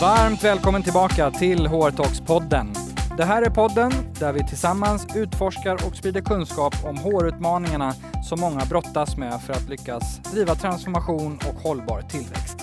[0.00, 2.76] Varmt välkommen tillbaka till HR Talks-podden.
[3.16, 7.92] Det här är podden där vi tillsammans utforskar och sprider kunskap om HR-utmaningarna
[8.24, 12.56] som många brottas med för att lyckas driva transformation och hållbar tillväxt.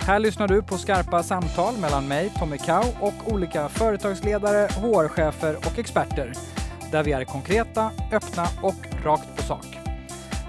[0.00, 5.78] Här lyssnar du på skarpa samtal mellan mig, Tommy Kau, och olika företagsledare, HR-chefer och
[5.78, 6.32] experter
[6.92, 9.66] där vi är konkreta, öppna och rakt på sak.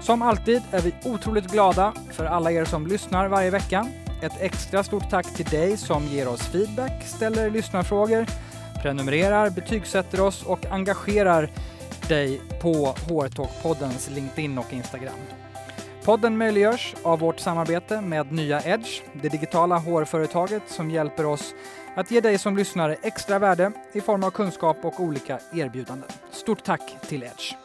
[0.00, 3.86] Som alltid är vi otroligt glada för alla er som lyssnar varje vecka.
[4.22, 8.26] Ett extra stort tack till dig som ger oss feedback, ställer lyssnarfrågor,
[8.82, 11.50] prenumererar, betygsätter oss och engagerar
[12.08, 15.14] dig på HR Talk-poddens LinkedIn och Instagram.
[16.04, 21.54] Podden möjliggörs av vårt samarbete med Nya Edge, det digitala HR-företaget som hjälper oss
[21.94, 26.08] att ge dig som lyssnare extra värde i form av kunskap och olika erbjudanden.
[26.30, 27.61] Stort tack till Edge!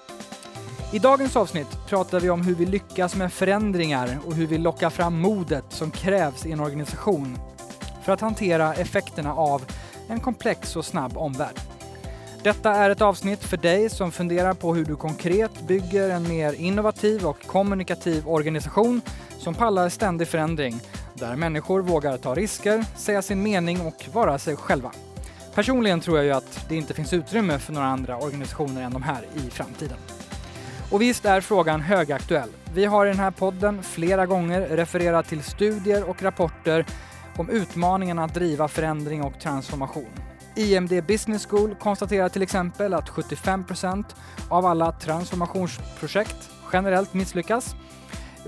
[0.91, 4.89] I dagens avsnitt pratar vi om hur vi lyckas med förändringar och hur vi lockar
[4.89, 7.37] fram modet som krävs i en organisation
[8.03, 9.65] för att hantera effekterna av
[10.07, 11.59] en komplex och snabb omvärld.
[12.43, 16.53] Detta är ett avsnitt för dig som funderar på hur du konkret bygger en mer
[16.53, 19.01] innovativ och kommunikativ organisation
[19.37, 20.79] som pallar ständig förändring,
[21.13, 24.91] där människor vågar ta risker, säga sin mening och vara sig själva.
[25.55, 29.03] Personligen tror jag ju att det inte finns utrymme för några andra organisationer än de
[29.03, 29.97] här i framtiden.
[30.91, 32.49] Och visst är frågan högaktuell.
[32.73, 36.85] Vi har i den här podden flera gånger refererat till studier och rapporter
[37.37, 40.09] om utmaningarna att driva förändring och transformation.
[40.55, 44.05] IMD Business School konstaterar till exempel att 75%
[44.49, 47.75] av alla transformationsprojekt generellt misslyckas.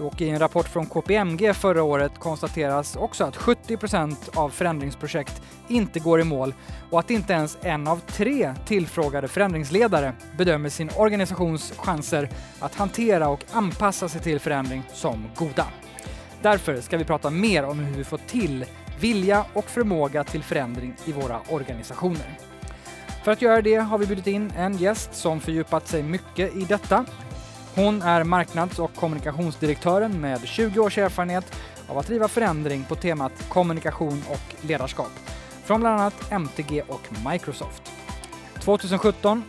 [0.02, 6.00] Och i en rapport från KPMG förra året konstateras också att 70% av förändringsprojekt inte
[6.00, 6.54] går i mål
[6.90, 13.30] och att inte ens en av tre tillfrågade förändringsledare bedömer sin organisations chanser att hantera
[13.30, 15.66] och anpassa sig till förändring som goda.
[16.42, 18.66] Därför ska vi prata mer om hur vi får till
[19.00, 22.38] vilja och förmåga till förändring i våra organisationer.
[23.24, 26.66] För att göra det har vi bjudit in en gäst som fördjupat sig mycket i
[26.66, 27.06] detta.
[27.80, 31.56] Hon är marknads och kommunikationsdirektören med 20 års erfarenhet
[31.88, 35.12] av att driva förändring på temat kommunikation och ledarskap
[35.64, 37.02] från bland annat MTG och
[37.32, 37.82] Microsoft.
[38.60, 39.44] 2017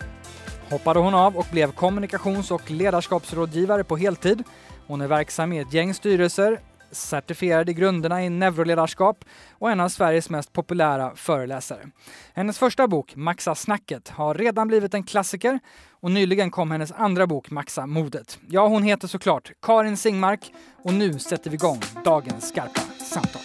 [0.71, 4.43] hoppade hon av och blev kommunikations och ledarskapsrådgivare på heltid.
[4.87, 6.61] Hon är verksam i ett gäng styrelser,
[6.93, 11.91] certifierad i grunderna i neuroledarskap och en av Sveriges mest populära föreläsare.
[12.35, 17.27] Hennes första bok, Maxa snacket, har redan blivit en klassiker och nyligen kom hennes andra
[17.27, 18.39] bok, Maxa modet.
[18.49, 20.53] Ja, hon heter såklart Karin Singmark
[20.83, 23.43] och nu sätter vi igång dagens skarpa samtal.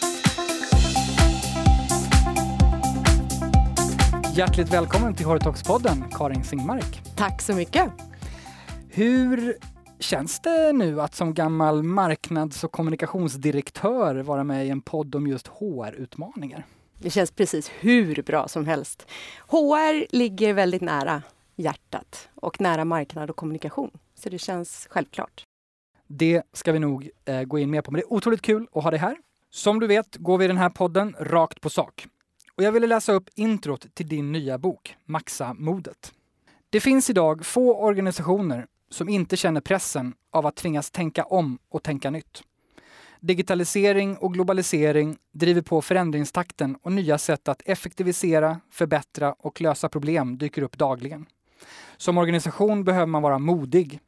[4.36, 7.02] Hjärtligt välkommen till Horitox-podden, Karin Singmark.
[7.16, 7.92] Tack så mycket.
[8.90, 9.58] Hur
[10.00, 15.28] känns det nu att som gammal marknads och kommunikationsdirektör vara med i en podd om
[15.28, 16.66] just HR-utmaningar?
[17.00, 19.08] Det känns precis hur bra som helst.
[19.48, 21.24] HR ligger väldigt nära
[21.56, 23.92] hjärtat och nära marknad och kommunikation.
[24.16, 25.44] Så det känns självklart.
[26.08, 28.84] Det ska vi nog eh, gå in mer på, men det är otroligt kul att
[28.84, 29.18] ha dig här.
[29.50, 32.08] Som du vet går vi i den här podden rakt på sak.
[32.56, 36.14] Och jag ville läsa upp introt till din nya bok, Maxa modet.
[36.70, 41.84] Det finns idag få organisationer som inte känner pressen av att tvingas tänka om och
[41.84, 42.44] tänka nytt.
[43.20, 50.38] Digitalisering och globalisering driver på förändringstakten och nya sätt att effektivisera, förbättra och lösa problem
[50.38, 51.26] dyker upp dagligen.
[51.98, 54.00] Som organisation behöver man vara modig.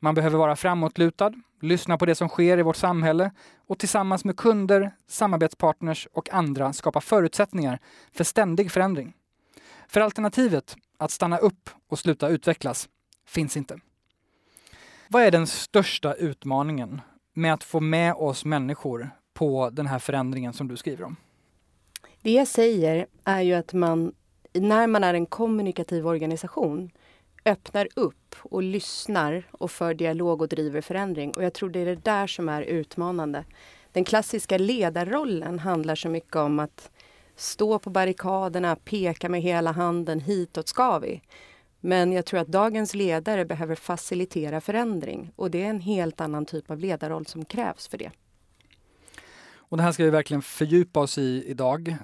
[0.00, 3.30] Man behöver vara framåtlutad, lyssna på det som sker i vårt samhälle
[3.66, 7.78] och tillsammans med kunder, samarbetspartners och andra skapa förutsättningar
[8.12, 9.14] för ständig förändring.
[9.88, 12.88] För alternativet, att stanna upp och sluta utvecklas,
[13.26, 13.80] finns inte.
[15.12, 17.00] Vad är den största utmaningen
[17.34, 21.16] med att få med oss människor på den här förändringen som du skriver om?
[22.22, 24.12] Det jag säger är ju att man,
[24.52, 26.90] när man är en kommunikativ organisation,
[27.44, 31.30] öppnar upp och lyssnar och för dialog och driver förändring.
[31.30, 33.44] Och jag tror det är det där som är utmanande.
[33.92, 36.90] Den klassiska ledarrollen handlar så mycket om att
[37.36, 41.22] stå på barrikaderna, peka med hela handen, hitåt ska vi.
[41.84, 46.46] Men jag tror att dagens ledare behöver facilitera förändring och det är en helt annan
[46.46, 48.10] typ av ledarroll som krävs för det.
[49.54, 51.96] Och det här ska vi verkligen fördjupa oss i idag.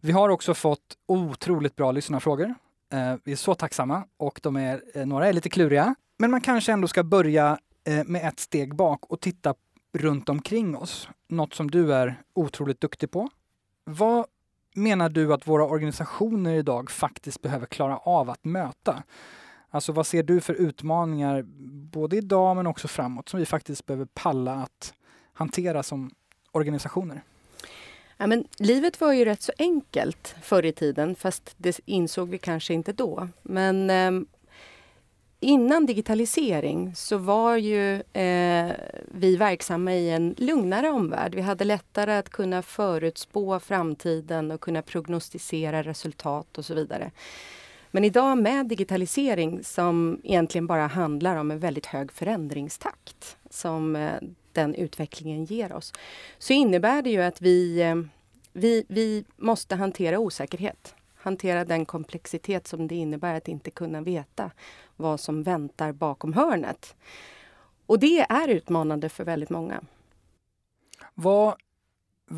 [0.00, 2.54] Vi har också fått otroligt bra lyssnarfrågor.
[2.92, 5.94] Eh, vi är så tacksamma och de är, eh, några är lite kluriga.
[6.18, 9.54] Men man kanske ändå ska börja eh, med ett steg bak och titta
[9.92, 11.08] runt omkring oss.
[11.28, 13.28] Något som du är otroligt duktig på.
[13.84, 14.26] Vad
[14.74, 19.02] menar du att våra organisationer idag faktiskt behöver klara av att möta?
[19.70, 21.42] Alltså vad ser du för utmaningar
[21.92, 24.94] både idag men också framåt som vi faktiskt behöver palla att
[25.32, 26.10] hantera som
[26.52, 27.22] organisationer?
[28.16, 32.38] Ja, men livet var ju rätt så enkelt förr i tiden fast det insåg vi
[32.38, 33.28] kanske inte då.
[33.42, 34.26] Men eh,
[35.40, 38.72] innan digitalisering så var ju eh,
[39.04, 41.34] vi verksamma i en lugnare omvärld.
[41.34, 47.10] Vi hade lättare att kunna förutspå framtiden och kunna prognostisera resultat och så vidare.
[47.90, 54.12] Men idag med digitalisering som egentligen bara handlar om en väldigt hög förändringstakt som eh,
[54.52, 55.92] den utvecklingen ger oss,
[56.38, 57.96] så innebär det ju att vi, eh,
[58.52, 60.94] vi, vi måste hantera osäkerhet.
[61.22, 64.50] Hantera den komplexitet som det innebär att inte kunna veta
[64.96, 66.96] vad som väntar bakom hörnet.
[67.86, 69.82] Och det är utmanande för väldigt många.
[71.14, 71.54] Vad,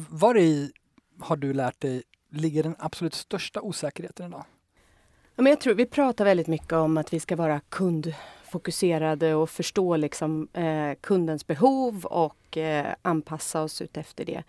[0.09, 0.73] var i
[1.21, 4.45] har du lärt dig ligger den absolut största osäkerheten idag?
[5.37, 9.97] men jag tror vi pratar väldigt mycket om att vi ska vara kundfokuserade och förstå
[9.97, 14.43] liksom, eh, kundens behov och eh, anpassa oss ut efter det.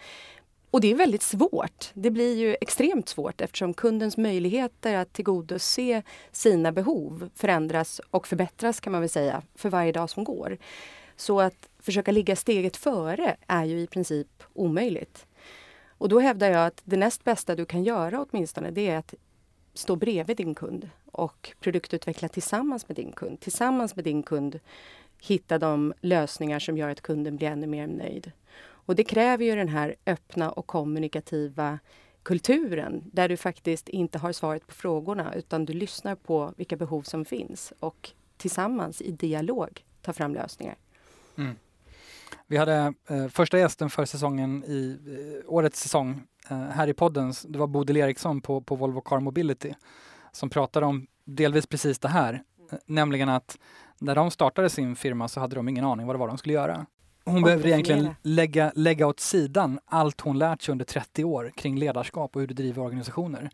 [0.74, 1.92] Och det är väldigt svårt.
[1.94, 8.80] Det blir ju extremt svårt eftersom kundens möjligheter att tillgodose sina behov förändras och förbättras
[8.80, 10.58] kan man väl säga för varje dag som går.
[11.16, 15.26] Så att försöka ligga steget före är ju i princip omöjligt.
[15.88, 19.14] Och då hävdar jag att det näst bästa du kan göra åtminstone det är att
[19.74, 23.40] stå bredvid din kund och produktutveckla tillsammans med din kund.
[23.40, 24.60] Tillsammans med din kund
[25.22, 28.32] hitta de lösningar som gör att kunden blir ännu mer nöjd.
[28.86, 31.80] Och det kräver ju den här öppna och kommunikativa
[32.24, 37.02] kulturen där du faktiskt inte har svaret på frågorna utan du lyssnar på vilka behov
[37.02, 40.76] som finns och tillsammans i dialog tar fram lösningar.
[41.38, 41.56] Mm.
[42.48, 47.34] Vi hade eh, första gästen för säsongen i eh, årets säsong eh, här i podden.
[47.48, 49.74] Det var Bodil Eriksson på, på Volvo Car Mobility
[50.32, 53.58] som pratade om delvis precis det här, eh, nämligen att
[54.00, 56.54] när de startade sin firma så hade de ingen aning vad det var de skulle
[56.54, 56.86] göra.
[57.26, 61.78] Hon behöver egentligen lägga, lägga åt sidan allt hon lärt sig under 30 år kring
[61.78, 63.50] ledarskap och hur du driver organisationer.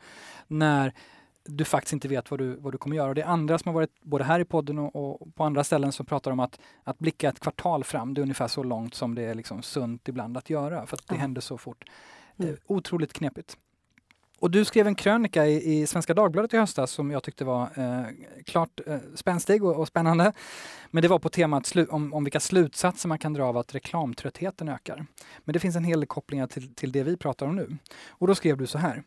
[0.47, 0.93] När
[1.45, 3.09] du faktiskt inte vet vad du, vad du kommer göra.
[3.09, 5.63] Och det är andra som har varit både här i podden och, och på andra
[5.63, 8.13] ställen som pratar om att, att blicka ett kvartal fram.
[8.13, 11.07] Det är ungefär så långt som det är liksom sunt ibland att göra för att
[11.07, 11.21] det ja.
[11.21, 11.83] händer så fort.
[12.37, 12.57] Mm.
[12.65, 13.57] Otroligt knepigt.
[14.39, 17.61] Och du skrev en krönika i, i, Svenska Dagbladet i höstas som jag tyckte var
[17.75, 18.03] eh,
[18.45, 20.33] klart eh, spänstig och, och, spännande.
[20.91, 24.69] Men det var på temat om, om vilka slutsatser man kan dra av att reklamtröttheten
[24.69, 25.05] ökar.
[25.39, 27.77] Men det finns en hel del kopplingar till, till det vi pratar om nu.
[28.07, 29.03] Och då skrev du så här.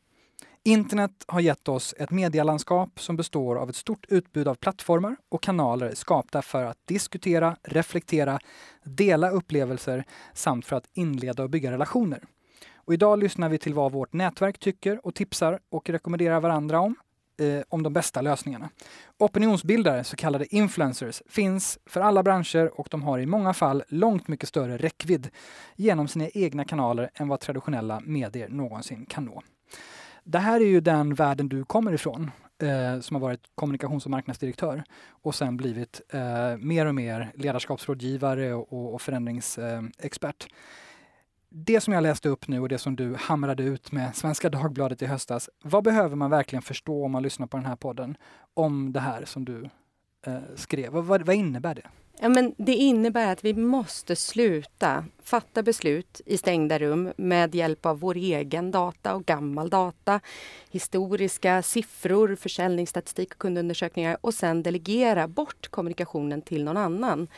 [0.65, 5.43] Internet har gett oss ett medielandskap som består av ett stort utbud av plattformar och
[5.43, 8.39] kanaler skapta för att diskutera, reflektera,
[8.85, 12.25] dela upplevelser samt för att inleda och bygga relationer.
[12.85, 16.95] Och idag lyssnar vi till vad vårt nätverk tycker och tipsar och rekommenderar varandra om,
[17.41, 18.71] eh, om de bästa lösningarna.
[19.19, 24.29] Opinionsbildare, så kallade influencers, finns för alla branscher och de har i många fall långt
[24.29, 25.31] mycket större räckvidd
[25.77, 29.43] genom sina egna kanaler än vad traditionella medier någonsin kan nå.
[30.25, 32.31] Det här är ju den världen du kommer ifrån,
[32.63, 38.55] eh, som har varit kommunikations och marknadsdirektör och sen blivit eh, mer och mer ledarskapsrådgivare
[38.55, 40.47] och, och förändringsexpert
[41.55, 45.03] det som jag läste upp nu och det som du hamrade ut med Svenska Dagbladet
[45.03, 45.51] i höstas.
[45.63, 48.17] Vad behöver man verkligen förstå om man lyssnar på den här podden
[48.55, 49.69] om det här som du
[50.27, 50.93] eh, skrev?
[50.93, 51.87] Vad, vad, innebär det?
[52.21, 57.87] Ja, men det innebär att vi måste sluta fatta beslut i stängda rum med hjälp
[57.87, 60.21] av vår egen data och gammal data,
[60.71, 67.29] historiska siffror, försäljningsstatistik och kundundersökningar och sen delegera bort kommunikationen till någon annan.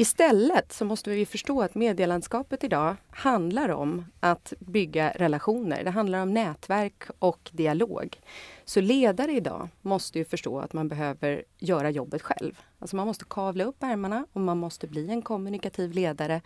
[0.00, 5.84] Istället så måste vi förstå att medielandskapet idag handlar om att bygga relationer.
[5.84, 8.20] Det handlar om nätverk och dialog.
[8.64, 12.60] Så ledare idag måste ju förstå att man behöver göra jobbet själv.
[12.78, 16.40] Alltså man måste kavla upp ärmarna och man måste bli en kommunikativ ledare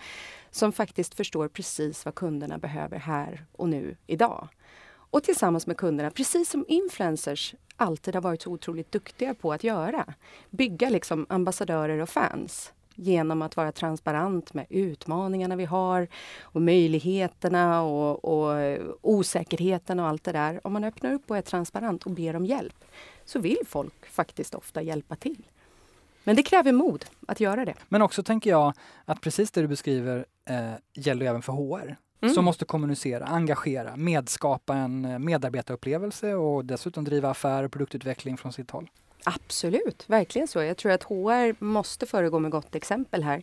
[0.50, 4.48] som faktiskt förstår precis vad kunderna behöver här och nu idag.
[4.86, 9.64] Och tillsammans med kunderna, precis som influencers alltid har varit så otroligt duktiga på att
[9.64, 10.14] göra.
[10.50, 16.08] Bygga liksom ambassadörer och fans genom att vara transparent med utmaningarna vi har
[16.42, 20.66] och möjligheterna och, och osäkerheten och allt det där.
[20.66, 22.84] Om man öppnar upp och är transparent och ber om hjälp
[23.24, 25.42] så vill folk faktiskt ofta hjälpa till.
[26.24, 27.74] Men det kräver mod att göra det.
[27.88, 28.72] Men också tänker jag
[29.04, 31.96] att precis det du beskriver eh, gäller även för HR.
[32.20, 32.34] Mm.
[32.34, 38.52] Som måste kommunicera, engagera, medskapa en eh, medarbetarupplevelse och dessutom driva affär och produktutveckling från
[38.52, 38.90] sitt håll.
[39.24, 40.62] Absolut, verkligen så.
[40.62, 43.42] Jag tror att HR måste föregå med gott exempel här.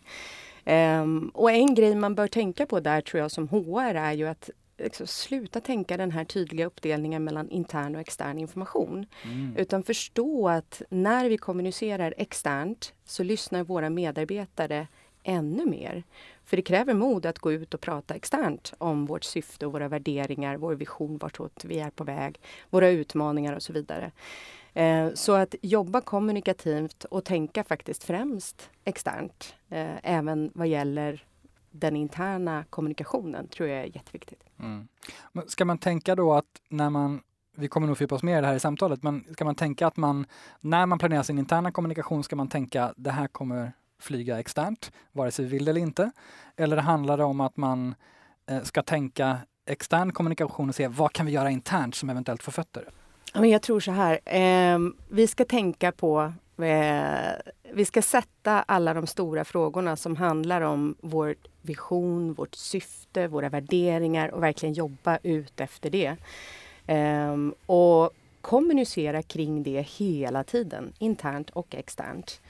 [0.64, 4.28] Um, och en grej man bör tänka på där tror jag som HR är ju
[4.28, 9.06] att liksom, sluta tänka den här tydliga uppdelningen mellan intern och extern information.
[9.24, 9.56] Mm.
[9.56, 14.86] Utan förstå att när vi kommunicerar externt så lyssnar våra medarbetare
[15.22, 16.02] ännu mer.
[16.44, 19.88] För det kräver mod att gå ut och prata externt om vårt syfte och våra
[19.88, 24.12] värderingar, vår vision, vartåt vi är på väg, våra utmaningar och så vidare.
[24.74, 31.24] Eh, så att jobba kommunikativt och tänka faktiskt främst externt, eh, även vad gäller
[31.70, 34.42] den interna kommunikationen, tror jag är jätteviktigt.
[34.58, 34.88] Mm.
[35.46, 37.20] Ska man tänka då att när man
[37.56, 39.86] vi kommer nog fördjupa oss mer i det här i samtalet, men ska man tänka
[39.86, 40.26] att man,
[40.60, 45.30] när man planerar sin interna kommunikation, ska man tänka det här kommer flyga externt, vare
[45.30, 46.10] sig vi vill eller inte?
[46.56, 47.94] Eller handlar det om att man
[48.46, 52.52] eh, ska tänka extern kommunikation och se vad kan vi göra internt som eventuellt får
[52.52, 52.88] fötter?
[53.32, 59.06] Jag tror så här, eh, vi ska tänka på eh, vi ska sätta alla de
[59.06, 65.60] stora frågorna som handlar om vår vision, vårt syfte, våra värderingar och verkligen jobba ut
[65.60, 66.16] efter det.
[66.86, 68.10] Ehm, och
[68.40, 72.40] kommunicera kring det hela tiden, internt och externt.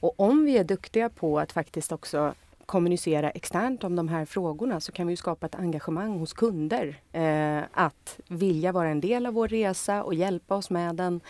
[0.00, 2.34] Och om vi är duktiga på att faktiskt också
[2.72, 7.62] kommunicera externt om de här frågorna så kan vi skapa ett engagemang hos kunder eh,
[7.72, 11.20] att vilja vara en del av vår resa och hjälpa oss med den.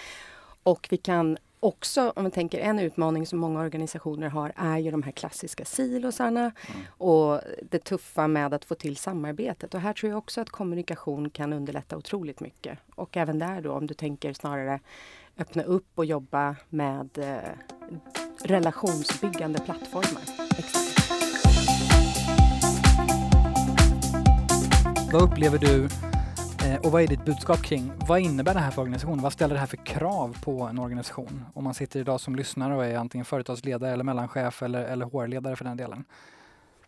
[0.62, 4.90] Och vi kan också, om vi tänker en utmaning som många organisationer har, är ju
[4.90, 6.82] de här klassiska silosarna mm.
[6.98, 9.74] och det tuffa med att få till samarbetet.
[9.74, 12.78] Och här tror jag också att kommunikation kan underlätta otroligt mycket.
[12.94, 14.80] Och även där då, om du tänker snarare
[15.38, 17.50] öppna upp och jobba med eh,
[18.44, 20.22] relationsbyggande plattformar.
[20.58, 20.91] Exakt.
[25.12, 25.84] Vad upplever du
[26.66, 29.22] eh, och vad är ditt budskap kring vad innebär det här för organisationen?
[29.22, 31.44] Vad ställer det här för krav på en organisation?
[31.54, 35.56] Om man sitter idag som lyssnare och är antingen företagsledare eller mellanchef eller, eller HR-ledare
[35.56, 36.04] för den delen.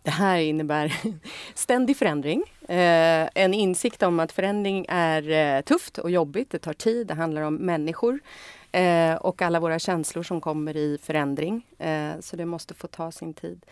[0.02, 0.94] Det här innebär
[1.54, 2.42] ständig förändring.
[2.68, 6.50] Eh, en insikt om att förändring är eh, tufft och jobbigt.
[6.50, 7.06] Det tar tid.
[7.06, 8.20] Det handlar om människor
[8.72, 11.66] eh, och alla våra känslor som kommer i förändring.
[11.78, 13.66] Eh, så det måste få ta sin tid.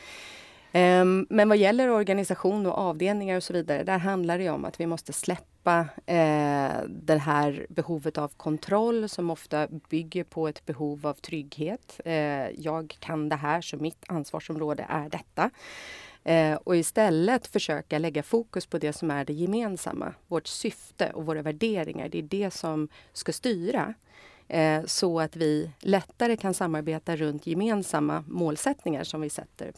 [0.73, 4.81] Ehm, men vad gäller organisation och avdelningar och så vidare, där handlar det om att
[4.81, 11.07] vi måste släppa eh, det här behovet av kontroll som ofta bygger på ett behov
[11.07, 12.01] av trygghet.
[12.05, 15.51] Eh, jag kan det här, så mitt ansvarsområde är detta.
[16.25, 21.27] Eh, och istället försöka lägga fokus på det som är det gemensamma, vårt syfte och
[21.27, 22.09] våra värderingar.
[22.09, 23.95] Det är det som ska styra
[24.87, 29.73] så att vi lättare kan samarbeta runt gemensamma målsättningar som vi sätter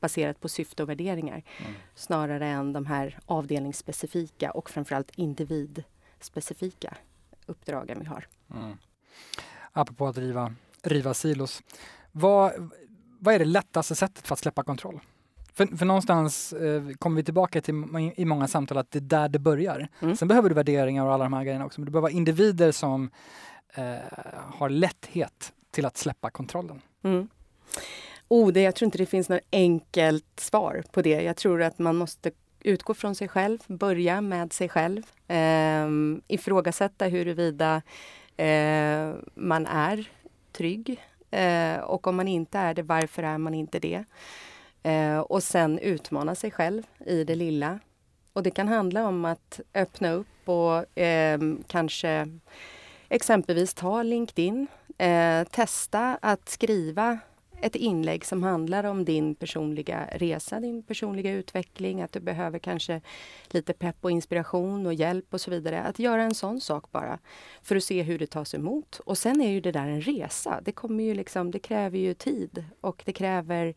[0.00, 1.42] baserat på syfte och värderingar.
[1.58, 1.72] Mm.
[1.94, 6.96] Snarare än de här avdelningsspecifika och framförallt individspecifika
[7.46, 8.26] uppdragen vi har.
[8.54, 8.76] Mm.
[9.72, 11.62] Apropå att riva, riva silos.
[12.12, 12.70] Vad,
[13.18, 15.00] vad är det lättaste sättet för att släppa kontroll?
[15.52, 17.74] För, för någonstans eh, kommer vi tillbaka till
[18.16, 19.88] i många samtal att det är där det börjar.
[20.00, 20.16] Mm.
[20.16, 23.10] Sen behöver du värderingar och alla de här grejerna också, men du behöver individer som
[23.74, 23.96] eh,
[24.54, 26.82] har lätthet till att släppa kontrollen.
[27.02, 27.28] Mm.
[28.28, 31.22] Oh, det, jag tror inte det finns något enkelt svar på det.
[31.22, 32.30] Jag tror att man måste
[32.60, 35.02] utgå från sig själv, börja med sig själv.
[35.28, 35.88] Eh,
[36.28, 37.82] ifrågasätta huruvida
[38.36, 40.10] eh, man är
[40.52, 41.00] trygg.
[41.30, 44.04] Eh, och om man inte är det, varför är man inte det?
[44.82, 47.78] Eh, och sen utmana sig själv i det lilla.
[48.32, 52.28] Och det kan handla om att öppna upp och eh, kanske
[53.08, 54.66] exempelvis ta LinkedIn.
[54.98, 57.18] Eh, testa att skriva
[57.60, 63.00] ett inlägg som handlar om din personliga resa, din personliga utveckling, att du behöver kanske
[63.50, 65.82] lite pepp och inspiration och hjälp och så vidare.
[65.82, 67.18] Att göra en sån sak bara
[67.62, 69.00] för att se hur det tas emot.
[69.04, 70.60] Och sen är ju det där en resa.
[70.64, 73.74] Det, kommer ju liksom, det kräver ju tid och det kräver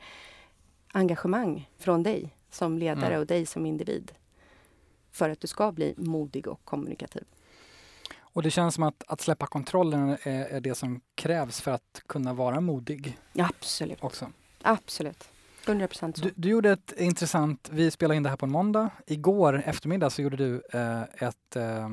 [0.93, 3.19] engagemang från dig som ledare mm.
[3.19, 4.11] och dig som individ
[5.11, 7.23] för att du ska bli modig och kommunikativ.
[8.33, 12.01] Och det känns som att, att släppa kontrollen är, är, det som krävs för att
[12.07, 13.17] kunna vara modig.
[13.37, 14.03] Absolut.
[14.03, 14.31] Också.
[14.61, 15.29] Absolut.
[15.67, 16.23] 100 procent så.
[16.23, 18.89] Du, du, gjorde ett intressant, vi spelade in det här på en måndag.
[19.07, 21.85] Igår eftermiddag så gjorde du eh, ett eh,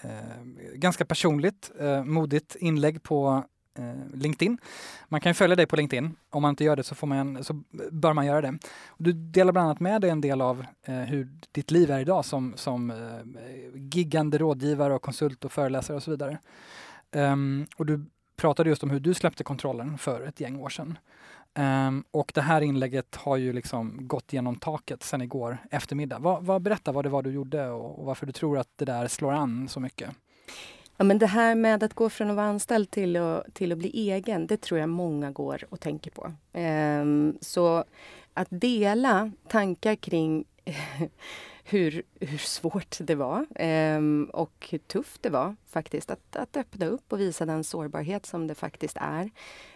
[0.00, 3.44] eh, ganska personligt, eh, modigt inlägg på
[3.78, 4.58] Eh, LinkedIn.
[5.08, 6.16] Man kan följa dig på LinkedIn.
[6.30, 8.58] Om man inte gör det så, får man, så bör man göra det.
[8.98, 12.24] Du delar bland annat med dig en del av eh, hur ditt liv är idag
[12.24, 12.96] som, som eh,
[13.74, 16.38] giggande rådgivare och konsult och föreläsare och så vidare.
[17.14, 18.04] Um, och du
[18.36, 20.98] pratade just om hur du släppte kontrollen för ett gäng år sedan.
[21.58, 26.18] Um, och det här inlägget har ju liksom gått genom taket sedan igår eftermiddag.
[26.18, 28.84] Va, va, berätta vad det var du gjorde och, och varför du tror att det
[28.84, 30.10] där slår an så mycket.
[31.02, 33.78] Ja, men det här med att gå från att vara anställd till att, till att
[33.78, 36.32] bli egen, det tror jag många går och tänker på.
[36.52, 37.84] Ehm, så
[38.34, 40.44] att dela tankar kring
[41.64, 46.86] hur, hur svårt det var ehm, och hur tufft det var faktiskt att, att öppna
[46.86, 49.30] upp och visa den sårbarhet som det faktiskt är.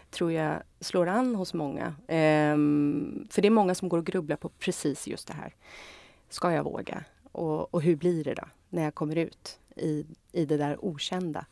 [0.09, 1.95] tror jag slår an hos många.
[2.07, 5.55] Ehm, för det är många som går och grubblar på precis just det här.
[6.29, 7.03] Ska jag våga?
[7.31, 11.45] Och, och hur blir det då när jag kommer ut i, i det där okända?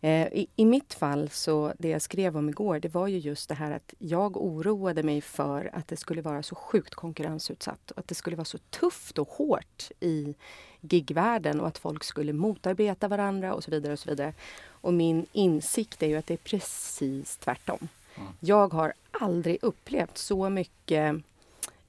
[0.00, 3.48] Eh, I, I, mitt fall, så det jag skrev om igår, det var ju just
[3.48, 7.98] det här att jag oroade mig för att det skulle vara så sjukt konkurrensutsatt och
[7.98, 10.34] att det skulle vara så tufft och hårt i
[10.80, 13.92] gigvärlden och att folk skulle motarbeta varandra och så vidare.
[13.92, 14.34] Och så vidare.
[14.68, 17.88] Och min insikt är ju att det är precis tvärtom.
[18.14, 18.28] Mm.
[18.40, 21.16] Jag har aldrig upplevt så mycket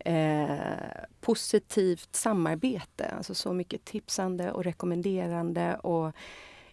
[0.08, 6.16] eh, positivt samarbete, alltså så mycket tipsande och rekommenderande och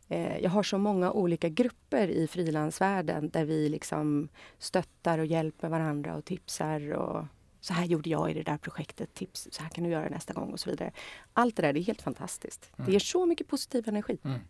[0.08, 5.68] Eh, jag har så många olika grupper i frilansvärlden där vi liksom stöttar och hjälper
[5.68, 6.92] varandra och tipsar.
[6.92, 7.26] Och
[7.60, 10.32] så här gjorde jag i det där projektet, tips, så här kan du göra nästa
[10.32, 10.92] gång och så vidare.
[11.32, 12.70] Allt det där det är helt fantastiskt.
[12.76, 12.86] Mm.
[12.86, 14.18] Det ger så mycket positiv energi.
[14.24, 14.40] Mm.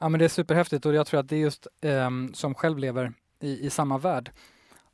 [0.00, 2.78] Ja men det är superhäftigt och jag tror att det är just eh, som själv
[2.78, 4.30] lever i, i samma värld,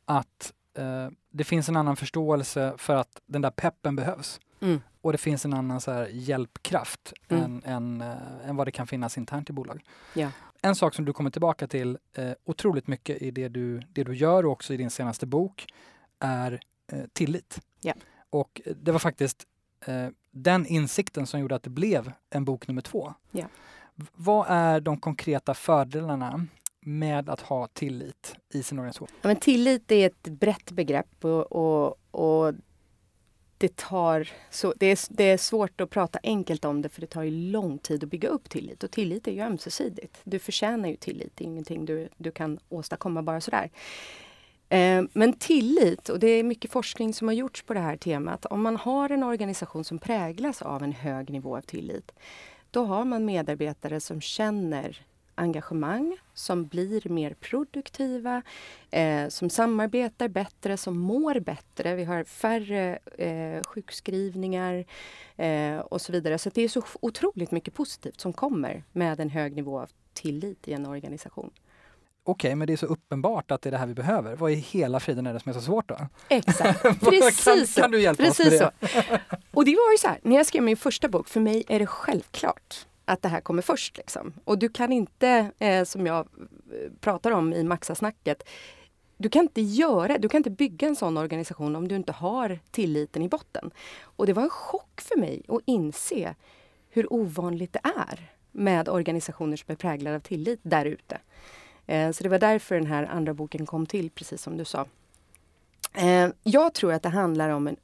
[0.05, 4.41] att eh, det finns en annan förståelse för att den där peppen behövs.
[4.61, 4.81] Mm.
[5.01, 7.45] Och det finns en annan så här hjälpkraft mm.
[7.45, 9.85] än, än, äh, än vad det kan finnas internt i bolag.
[10.15, 10.29] Ja.
[10.63, 14.15] En sak som du kommer tillbaka till eh, otroligt mycket i det du, det du
[14.15, 15.67] gör och också i din senaste bok
[16.19, 16.61] är
[16.93, 17.61] eh, tillit.
[17.81, 17.95] Ja.
[18.31, 19.47] Och det var faktiskt
[19.87, 23.15] eh, den insikten som gjorde att det blev en bok nummer två.
[23.31, 23.45] Ja.
[24.15, 26.47] Vad är de konkreta fördelarna
[26.81, 29.09] med att ha tillit i sin organisation?
[29.23, 32.55] Ja, men tillit är ett brett begrepp och, och, och
[33.59, 37.07] det tar så, det, är, det är svårt att prata enkelt om det för det
[37.07, 40.21] tar ju lång tid att bygga upp tillit och tillit är ju ömsesidigt.
[40.25, 43.71] Du förtjänar ju tillit, det är ingenting du, du kan åstadkomma bara sådär.
[44.69, 48.47] Eh, men tillit, och det är mycket forskning som har gjorts på det här temat.
[48.47, 52.13] Om man har en organisation som präglas av en hög nivå av tillit,
[52.71, 55.07] då har man medarbetare som känner
[55.41, 58.43] engagemang, som blir mer produktiva,
[58.91, 61.95] eh, som samarbetar bättre, som mår bättre.
[61.95, 64.85] Vi har färre eh, sjukskrivningar
[65.37, 66.39] eh, och så vidare.
[66.39, 70.69] Så det är så otroligt mycket positivt som kommer med en hög nivå av tillit
[70.69, 71.51] i en organisation.
[72.25, 74.37] Okej, okay, men det är så uppenbart att det är det här vi behöver.
[74.37, 75.99] Vad i hela friden är det som är så svårt då?
[76.29, 77.81] Exakt, precis kan, så.
[77.81, 79.21] Kan du hjälpa precis oss med det?
[79.21, 79.37] Så.
[79.55, 81.79] Och det var ju så här, när jag skrev min första bok, för mig är
[81.79, 83.97] det självklart att det här kommer först.
[83.97, 84.33] Liksom.
[84.45, 86.19] Och du kan inte, eh, som jag
[86.73, 88.43] eh, pratar om i Maxasnacket,
[89.17, 92.59] du kan inte göra, du kan inte bygga en sån organisation om du inte har
[92.71, 93.71] tilliten i botten.
[94.03, 96.35] Och det var en chock för mig att inse
[96.91, 101.19] hur ovanligt det är med organisationer som är präglade av tillit där ute.
[101.87, 104.87] Eh, så det var därför den här andra boken kom till, precis som du sa.
[105.95, 107.77] Eh, jag tror att det handlar om en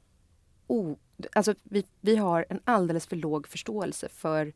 [0.67, 0.97] o,
[1.33, 4.53] alltså vi, vi har en alldeles för låg förståelse för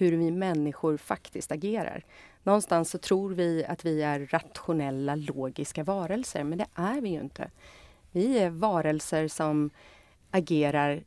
[0.00, 2.04] hur vi människor faktiskt agerar.
[2.42, 7.20] Någonstans så tror vi att vi är rationella, logiska varelser, men det är vi ju
[7.20, 7.50] inte.
[8.12, 9.70] Vi är varelser som
[10.30, 11.02] agerar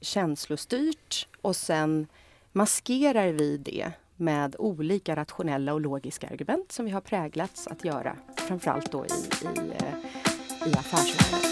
[0.00, 2.06] känslostyrt och sen
[2.52, 8.16] maskerar vi det med olika rationella och logiska argument som vi har präglats att göra,
[8.36, 9.08] framförallt då i,
[9.44, 11.50] i, eh, i affärsvärlden.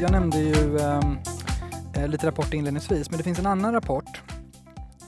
[0.00, 1.18] Jag nämnde ju um
[2.02, 4.22] eh, lite rapporter inledningsvis, men det finns en annan rapport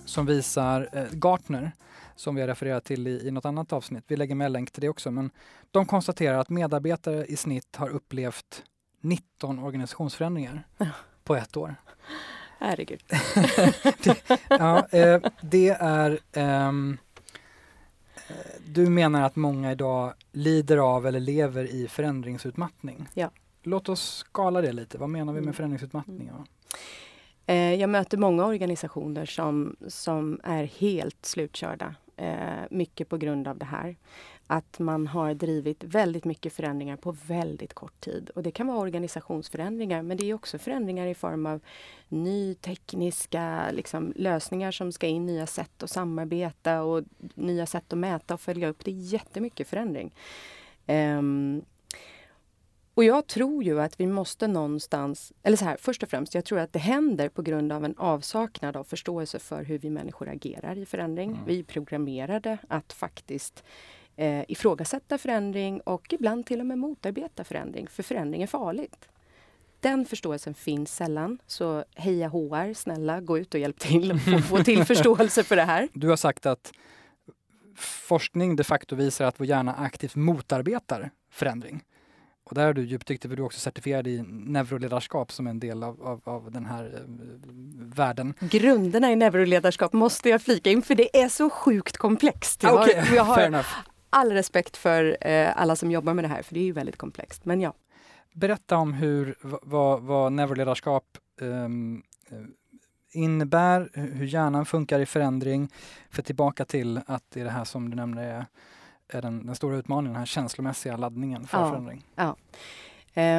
[0.04, 1.72] som visar eh, Gartner,
[2.16, 4.04] som vi har refererat till i, i något annat avsnitt.
[4.06, 5.30] Vi lägger med länk till det också, men
[5.70, 8.62] de konstaterar att medarbetare i snitt har upplevt
[9.00, 10.66] 19 organisationsförändringar
[11.24, 11.74] på ett år.
[12.58, 13.02] Herregud.
[14.02, 16.98] det, ja, eh, det är ehm,
[18.28, 18.34] eh,
[18.66, 23.08] du menar att många idag lider av eller lever i förändringsutmattning.
[23.14, 23.30] Ja.
[23.62, 24.98] Låt oss skala det lite.
[24.98, 25.54] Vad menar vi med mm.
[25.54, 26.28] förändringsutmattning?
[26.28, 26.44] Mm.
[27.46, 31.94] Eh, jag möter många organisationer som, som är helt slutkörda.
[32.16, 33.96] Eh, mycket på grund av det här.
[34.46, 38.30] Att man har drivit väldigt mycket förändringar på väldigt kort tid.
[38.34, 41.60] Och det kan vara organisationsförändringar men det är också förändringar i form av
[42.08, 47.98] ny tekniska liksom, lösningar som ska in, nya sätt att samarbeta och nya sätt att
[47.98, 48.84] mäta och följa upp.
[48.84, 50.14] Det är jättemycket förändring.
[50.86, 51.62] Um,
[52.94, 56.44] och jag tror ju att vi måste någonstans, eller så här, först och främst, jag
[56.44, 60.28] tror att det händer på grund av en avsaknad av förståelse för hur vi människor
[60.28, 61.30] agerar i förändring.
[61.30, 61.44] Mm.
[61.46, 63.64] Vi är programmerade att faktiskt
[64.16, 69.08] eh, ifrågasätta förändring och ibland till och med motarbeta förändring, för förändring är farligt.
[69.80, 74.38] Den förståelsen finns sällan, så heja HR, snälla gå ut och hjälp till och få,
[74.38, 75.88] få till förståelse för det här.
[75.92, 76.72] Du har sagt att
[77.76, 81.82] forskning de facto visar att vår hjärna aktivt motarbetar förändring.
[82.44, 85.82] Och där har du djupdykt, för du är också certifierad i neuroledarskap som en del
[85.82, 87.00] av, av, av den här eh,
[87.96, 88.34] världen.
[88.40, 92.62] Grunderna i neuroledarskap måste jag flika in, för det är så sjukt komplext.
[92.62, 93.66] Jag, okay, har, jag har
[94.10, 96.96] all respekt för eh, alla som jobbar med det här, för det är ju väldigt
[96.96, 97.44] komplext.
[97.44, 97.74] Men ja.
[98.34, 101.04] Berätta om hur, vad, vad neuroledarskap
[101.40, 102.02] um,
[103.12, 105.68] innebär, hur hjärnan funkar i förändring.
[106.10, 108.46] För tillbaka till att det är det här som du nämnde
[109.08, 112.04] är, den, den stora utmaningen, den här känslomässiga laddningen för ja, förändring.
[112.16, 112.36] Ja.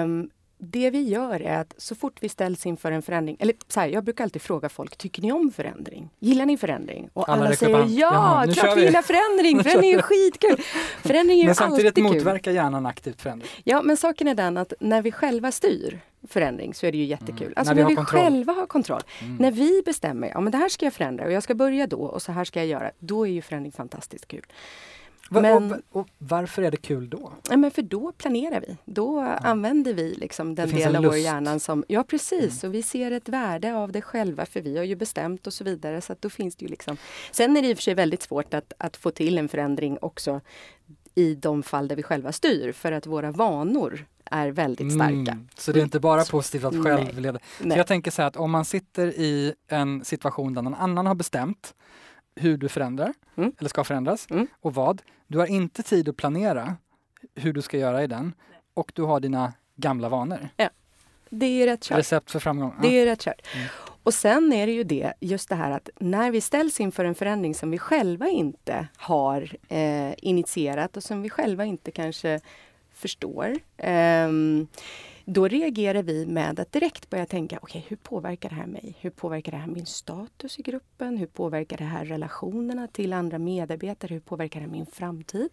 [0.04, 3.80] Um, det vi gör är att så fort vi ställs inför en förändring, eller så
[3.80, 6.10] här, jag brukar alltid fråga folk, tycker ni om förändring?
[6.20, 7.10] Gillar ni förändring?
[7.14, 10.66] Och alla, alla säger ja, Jaha, klart vi gillar förändring, förändring är skitkul!
[11.02, 13.50] Förändring är men samtidigt motverkar hjärnan aktivt förändring.
[13.64, 17.06] Ja, men saken är den att när vi själva styr förändring så är det ju
[17.06, 17.48] jättekul.
[17.48, 17.54] Mm.
[17.56, 19.02] Alltså när vi, när vi själva har kontroll.
[19.22, 19.36] Mm.
[19.36, 22.02] När vi bestämmer, ja men det här ska jag förändra och jag ska börja då
[22.02, 22.92] och så här ska jag göra.
[23.00, 24.46] Då är ju förändring fantastiskt kul.
[25.30, 27.34] Men, och, och, varför är det kul då?
[27.50, 28.78] Ja, men för då planerar vi.
[28.86, 29.38] Då ja.
[29.38, 31.84] använder vi liksom den del av vår hjärna som...
[31.88, 32.70] Ja precis, mm.
[32.70, 35.64] och vi ser ett värde av det själva för vi har ju bestämt och så
[35.64, 36.02] vidare.
[36.02, 36.98] Så då finns det ju liksom...
[37.32, 39.98] Sen är det i och för sig väldigt svårt att, att få till en förändring
[40.02, 40.42] också
[41.16, 45.32] i de fall där vi själva styr för att våra vanor är väldigt starka.
[45.32, 47.40] Mm, så det är inte bara positivt att själv leda.
[47.62, 51.06] Så jag tänker så här att om man sitter i en situation där någon annan
[51.06, 51.74] har bestämt
[52.36, 53.52] hur du förändrar, mm.
[53.60, 54.48] eller ska förändras, mm.
[54.62, 55.02] och vad.
[55.28, 56.76] Du har inte tid att planera
[57.36, 58.34] hur du ska göra i den
[58.74, 60.50] och du har dina gamla vanor.
[60.58, 60.70] Ja,
[61.30, 61.98] det är rätt kört.
[61.98, 62.76] Recept för framgång.
[62.82, 63.42] Det är rätt kört.
[63.56, 63.68] Mm.
[64.04, 67.16] Och sen är det ju det, just det här att när vi ställs inför en
[67.16, 72.40] förändring som vi själva inte har eh, initierat och som vi själva inte kanske
[72.94, 73.56] förstår.
[73.78, 74.30] Eh,
[75.26, 78.98] då reagerar vi med att direkt börja tänka, okej okay, hur påverkar det här mig?
[79.00, 81.18] Hur påverkar det här min status i gruppen?
[81.18, 84.14] Hur påverkar det här relationerna till andra medarbetare?
[84.14, 85.50] Hur påverkar det min framtid?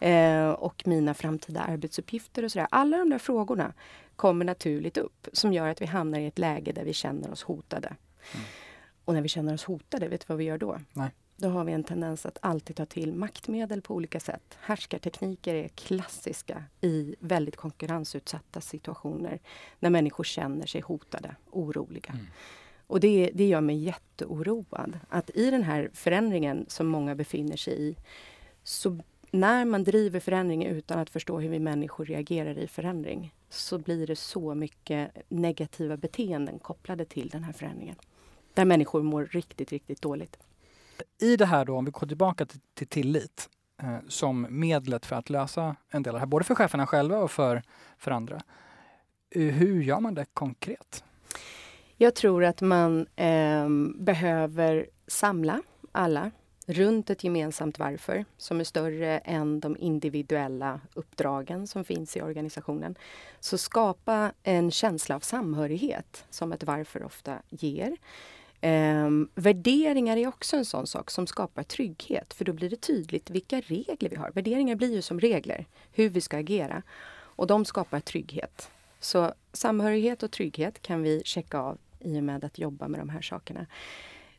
[0.00, 2.68] Eh, och mina framtida arbetsuppgifter och sådär.
[2.70, 3.72] Alla de där frågorna
[4.16, 7.42] kommer naturligt upp som gör att vi hamnar i ett läge där vi känner oss
[7.42, 7.88] hotade.
[7.88, 8.46] Mm.
[9.04, 10.78] Och när vi känner oss hotade, vet du vad vi gör då?
[10.92, 11.10] Nej.
[11.42, 14.58] Då har vi en tendens att alltid ta till maktmedel på olika sätt.
[14.60, 19.40] Härskartekniker är klassiska i väldigt konkurrensutsatta situationer
[19.80, 22.12] när människor känner sig hotade, oroliga.
[22.12, 22.26] Mm.
[22.86, 24.98] Och det, det gör mig jätteoroad.
[25.08, 27.96] Att i den här förändringen som många befinner sig i
[28.62, 28.98] så
[29.30, 34.06] när man driver förändring utan att förstå hur vi människor reagerar i förändring så blir
[34.06, 37.96] det så mycket negativa beteenden kopplade till den här förändringen.
[38.54, 40.38] Där människor mår riktigt, riktigt dåligt.
[41.20, 43.48] I det här då, om vi går tillbaka till, till tillit
[43.82, 47.18] eh, som medlet för att lösa en del av det här, både för cheferna själva
[47.18, 47.62] och för,
[47.98, 48.42] för andra.
[49.30, 51.04] Eh, hur gör man det konkret?
[51.96, 56.30] Jag tror att man eh, behöver samla alla
[56.66, 62.94] runt ett gemensamt varför som är större än de individuella uppdragen som finns i organisationen.
[63.40, 67.96] Så skapa en känsla av samhörighet som ett varför ofta ger.
[68.64, 73.30] Um, värderingar är också en sån sak som skapar trygghet för då blir det tydligt
[73.30, 74.30] vilka regler vi har.
[74.30, 76.82] Värderingar blir ju som regler, hur vi ska agera.
[77.12, 78.70] Och de skapar trygghet.
[79.00, 83.08] Så samhörighet och trygghet kan vi checka av i och med att jobba med de
[83.08, 83.66] här sakerna.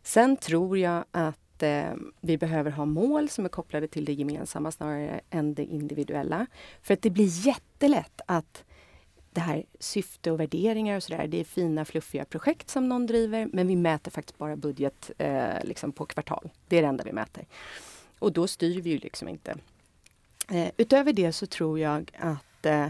[0.03, 4.71] Sen tror jag att eh, vi behöver ha mål som är kopplade till det gemensamma
[4.71, 6.45] snarare än det individuella.
[6.81, 8.63] För att det blir jättelätt att
[9.35, 13.49] det här syfte och värderingar och sådär, det är fina fluffiga projekt som någon driver
[13.53, 16.49] men vi mäter faktiskt bara budget eh, liksom på kvartal.
[16.67, 17.45] Det är det enda vi mäter.
[18.19, 19.55] Och då styr vi ju liksom inte.
[20.51, 22.87] Eh, utöver det så tror jag att eh,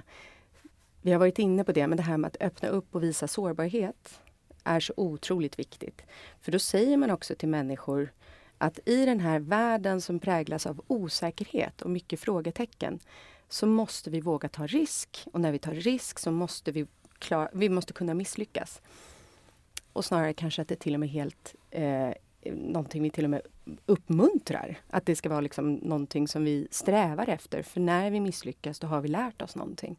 [1.01, 3.27] vi har varit inne på det, men det här med att öppna upp och visa
[3.27, 4.19] sårbarhet
[4.63, 6.01] är så otroligt viktigt.
[6.41, 8.11] För då säger man också till människor
[8.57, 12.99] att i den här världen som präglas av osäkerhet och mycket frågetecken
[13.49, 15.27] så måste vi våga ta risk.
[15.33, 16.85] Och när vi tar risk så måste vi,
[17.19, 18.81] klar, vi måste kunna misslyckas.
[19.93, 22.13] Och snarare kanske att det till och med helt eh,
[22.51, 23.41] någonting vi till och med
[23.85, 24.77] uppmuntrar.
[24.87, 27.61] Att det ska vara liksom någonting som vi strävar efter.
[27.61, 29.97] För när vi misslyckas då har vi lärt oss någonting.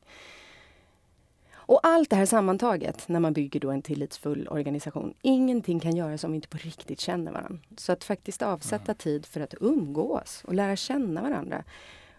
[1.66, 5.14] Och allt det här sammantaget när man bygger då en tillitsfull organisation.
[5.22, 7.58] Ingenting kan göras om vi inte på riktigt känner varandra.
[7.76, 11.64] Så att faktiskt avsätta tid för att umgås och lära känna varandra.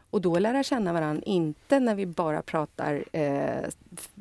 [0.09, 3.69] Och då lära känna varandra, inte när vi bara pratar eh,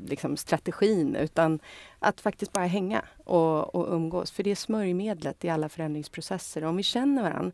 [0.08, 1.58] liksom strategin utan
[1.98, 4.30] att faktiskt bara hänga och, och umgås.
[4.30, 6.64] För det är smörjmedlet i alla förändringsprocesser.
[6.64, 7.52] Om vi känner varandra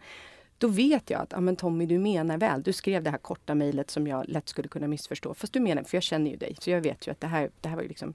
[0.60, 2.62] då vet jag att ah, men Tommy, du menar väl.
[2.62, 5.34] Du skrev det här korta mejlet som jag lätt skulle kunna missförstå.
[5.34, 7.50] Fast du menar, för jag känner ju dig, så jag vet ju att det här,
[7.60, 8.14] det här var ju liksom...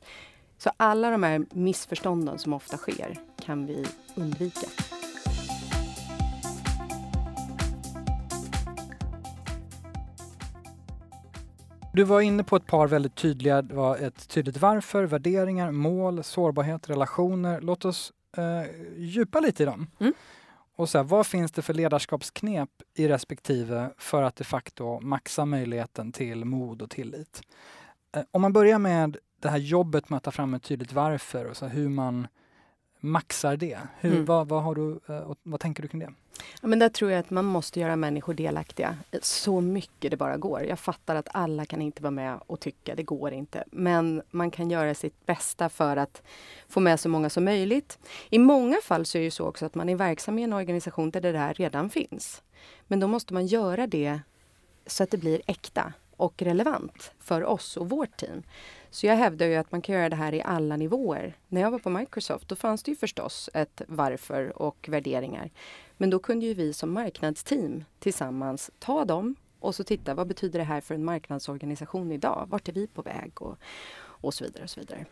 [0.57, 4.67] Så alla de här missförstånden som ofta sker kan vi undvika.
[11.95, 16.23] Du var inne på ett par väldigt tydliga, det var ett tydligt varför, värderingar, mål,
[16.23, 17.61] sårbarhet, relationer.
[17.61, 19.87] Låt oss eh, djupa lite i dem.
[19.99, 20.13] Mm.
[20.75, 25.45] Och så här, vad finns det för ledarskapsknep i respektive för att de facto maxa
[25.45, 27.41] möjligheten till mod och tillit?
[28.15, 31.45] Eh, om man börjar med det här jobbet med att ta fram ett tydligt varför
[31.45, 32.27] och så hur man
[33.05, 33.79] maxar det.
[33.99, 34.25] Hur, mm.
[34.25, 36.13] vad, vad, har du, eh, vad tänker du kring det?
[36.61, 40.37] Ja, men där tror jag att man måste göra människor delaktiga så mycket det bara
[40.37, 40.63] går.
[40.63, 43.63] Jag fattar att alla kan inte vara med och tycka, det går inte.
[43.71, 46.21] Men man kan göra sitt bästa för att
[46.67, 47.99] få med så många som möjligt.
[48.29, 51.09] I många fall så är det så också att man är verksam i en organisation
[51.09, 52.43] där det här redan finns.
[52.87, 54.19] Men då måste man göra det
[54.85, 58.43] så att det blir äkta och relevant för oss och vårt team.
[58.89, 61.37] Så jag hävdar ju att man kan göra det här i alla nivåer.
[61.47, 65.49] När jag var på Microsoft då fanns det ju förstås ett varför och värderingar.
[65.97, 70.59] Men då kunde ju vi som marknadsteam tillsammans ta dem och så titta vad betyder
[70.59, 72.47] det här för en marknadsorganisation idag?
[72.49, 73.41] Vart är vi på väg?
[73.41, 73.57] Och,
[73.97, 74.63] och så vidare.
[74.63, 75.05] Och så vidare.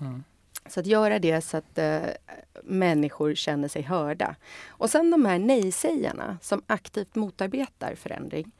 [0.00, 0.24] Mm.
[0.66, 2.00] Så att göra det så att äh,
[2.62, 4.36] människor känner sig hörda.
[4.68, 8.52] Och sen de här nej-sägarna som aktivt motarbetar förändring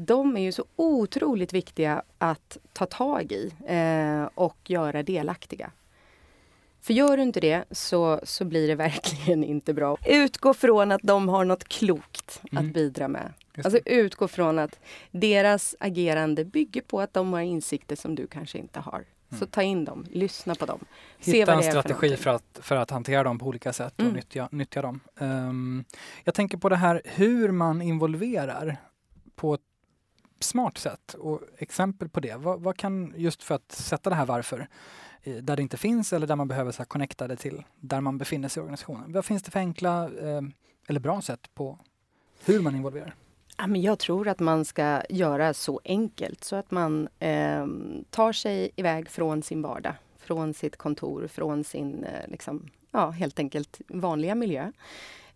[0.00, 5.70] de är ju så otroligt viktiga att ta tag i eh, och göra delaktiga.
[6.80, 9.96] För gör du inte det så, så blir det verkligen inte bra.
[10.06, 12.66] Utgå från att de har något klokt mm.
[12.66, 13.32] att bidra med.
[13.64, 14.80] Alltså utgå från att
[15.10, 19.04] deras agerande bygger på att de har insikter som du kanske inte har.
[19.30, 19.40] Mm.
[19.40, 20.84] Så ta in dem, lyssna på dem.
[21.18, 24.14] Hitta en strategi för, för, att, för att hantera dem på olika sätt och mm.
[24.14, 25.00] nyttja, nyttja dem.
[25.18, 25.84] Um,
[26.24, 28.76] jag tänker på det här hur man involverar
[29.36, 29.60] på ett
[30.40, 32.36] smart sätt och exempel på det.
[32.36, 34.68] Vad, vad, kan, just för att sätta det här varför,
[35.22, 38.00] eh, där det inte finns eller där man behöver så här, connecta det till där
[38.00, 39.12] man befinner sig i organisationen.
[39.12, 40.42] Vad finns det för enkla eh,
[40.88, 41.78] eller bra sätt på
[42.44, 43.14] hur man involverar?
[43.60, 47.66] Ja, men jag tror att man ska göra så enkelt så att man eh,
[48.10, 53.38] tar sig iväg från sin vardag, från sitt kontor, från sin eh, liksom, ja, helt
[53.38, 54.72] enkelt vanliga miljö.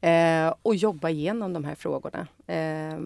[0.02, 2.26] Eh, och jobba igenom de här frågorna.
[2.46, 2.98] Eh,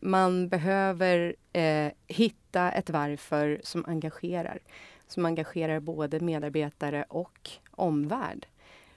[0.00, 4.58] man behöver eh, hitta ett varför som engagerar.
[5.06, 8.46] Som engagerar både medarbetare och omvärld.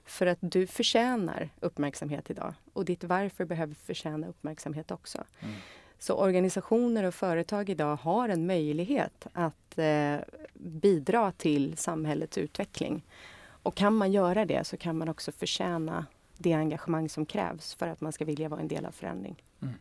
[0.05, 5.23] För att du förtjänar uppmärksamhet idag och ditt varför behöver förtjäna uppmärksamhet också.
[5.39, 5.55] Mm.
[5.99, 10.15] Så organisationer och företag idag har en möjlighet att eh,
[10.53, 13.03] bidra till samhällets utveckling.
[13.45, 16.05] Och kan man göra det så kan man också förtjäna
[16.37, 19.43] det engagemang som krävs för att man ska vilja vara en del av förändring.
[19.61, 19.73] Mm.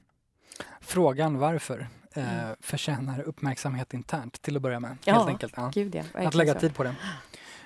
[0.80, 2.56] Frågan varför eh, mm.
[2.60, 4.96] förtjänar uppmärksamhet internt till att börja med.
[5.04, 5.54] Ja, helt enkelt.
[5.56, 5.70] Ja.
[5.74, 6.60] Gud ja, att lägga så.
[6.60, 6.94] tid på det.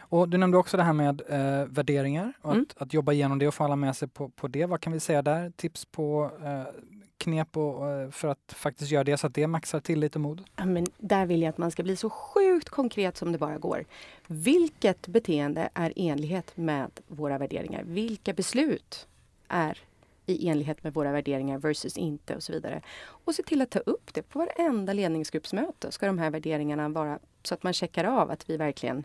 [0.08, 2.66] Och du nämnde också det här med eh, värderingar och mm.
[2.70, 4.66] att, att, jobba igenom det och få alla med sig på, på det.
[4.66, 5.50] Vad kan vi säga där?
[5.50, 6.62] Tips på eh,
[7.26, 10.44] knep och, eh, för att faktiskt göra det så att det maxar tillit och mod?
[10.56, 13.58] Ja, men där vill jag att man ska bli så sjukt konkret som det bara
[13.58, 13.84] går.
[14.26, 17.82] Vilket beteende är i enlighet med våra värderingar?
[17.84, 19.06] Vilka beslut
[19.48, 19.78] är
[20.26, 22.82] i enlighet med våra värderingar versus inte och så vidare.
[23.24, 25.92] Och se till att ta upp det på varenda ledningsgruppsmöte.
[25.92, 29.04] Ska de här värderingarna vara så att man checkar av att vi verkligen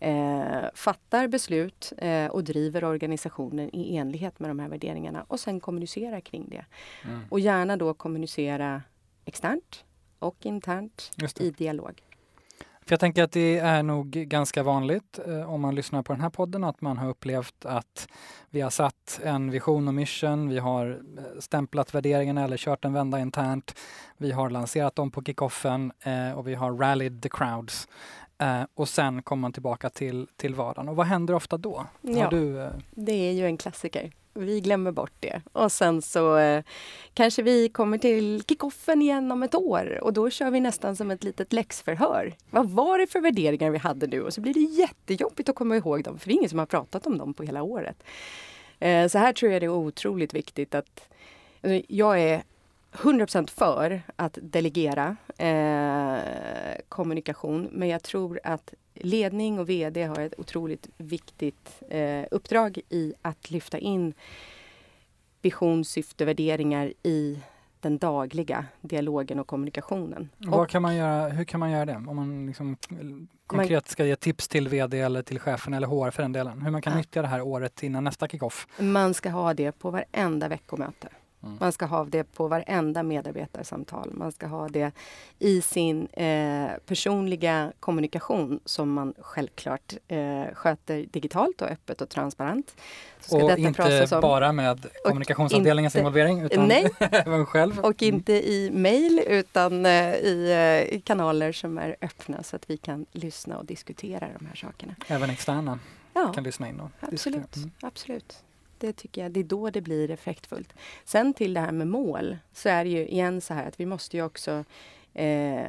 [0.00, 5.60] eh, fattar beslut eh, och driver organisationen i enlighet med de här värderingarna och sen
[5.60, 6.64] kommunicerar kring det.
[7.04, 7.20] Mm.
[7.28, 8.82] Och gärna då kommunicera
[9.24, 9.84] externt
[10.18, 12.02] och internt i dialog.
[12.90, 16.22] För jag tänker att det är nog ganska vanligt eh, om man lyssnar på den
[16.22, 18.08] här podden att man har upplevt att
[18.50, 22.92] vi har satt en vision och mission, vi har eh, stämplat värderingarna eller kört en
[22.92, 23.74] vända internt.
[24.16, 27.88] Vi har lanserat dem på kickoffen eh, och vi har rallied the crowds.
[28.40, 30.88] Eh, och sen kommer man tillbaka till, till vardagen.
[30.88, 31.86] Och vad händer ofta då?
[32.00, 32.70] Ja, du, eh...
[32.90, 34.12] Det är ju en klassiker.
[34.34, 35.42] Vi glömmer bort det.
[35.52, 36.64] Och sen så eh,
[37.14, 41.10] kanske vi kommer till kickoffen igen om ett år och då kör vi nästan som
[41.10, 42.34] ett litet läxförhör.
[42.50, 44.22] Vad var det för värderingar vi hade nu?
[44.22, 46.66] Och så blir det jättejobbigt att komma ihåg dem för det är ingen som har
[46.66, 48.02] pratat om dem på hela året.
[48.78, 51.08] Eh, så här tror jag det är otroligt viktigt att
[51.62, 52.42] alltså, jag är
[52.92, 60.34] 100% för att delegera eh, kommunikation men jag tror att ledning och VD har ett
[60.38, 64.14] otroligt viktigt eh, uppdrag i att lyfta in
[65.42, 67.38] vision, syfte, värderingar i
[67.80, 70.28] den dagliga dialogen och kommunikationen.
[70.36, 71.96] Vad kan man göra, hur kan man göra det?
[71.96, 72.76] Om man liksom
[73.46, 76.62] konkret ska ge tips till VD eller till chefen eller HR för den delen.
[76.62, 76.96] Hur man kan ja.
[76.98, 78.66] nyttja det här året innan nästa kickoff?
[78.78, 81.08] Man ska ha det på varenda veckomöte.
[81.42, 81.56] Mm.
[81.60, 84.10] Man ska ha det på varenda medarbetarsamtal.
[84.12, 84.92] Man ska ha det
[85.38, 92.76] i sin eh, personliga kommunikation som man självklart eh, sköter digitalt och öppet och transparent.
[93.30, 97.78] och inte om, bara med kommunikationsavdelningens inte, involvering utan nej, även själv?
[97.78, 98.14] Och mm.
[98.14, 102.76] inte i mejl utan eh, i, eh, i kanaler som är öppna så att vi
[102.76, 104.94] kan lyssna och diskutera de här sakerna.
[105.06, 105.78] Även externa
[106.14, 107.70] ja, kan lyssna in och absolut, mm.
[107.80, 108.42] absolut.
[108.80, 110.72] Det tycker jag, det är då det blir effektfullt.
[111.04, 113.86] Sen till det här med mål så är det ju igen så här att vi
[113.86, 114.64] måste ju också
[115.14, 115.66] eh,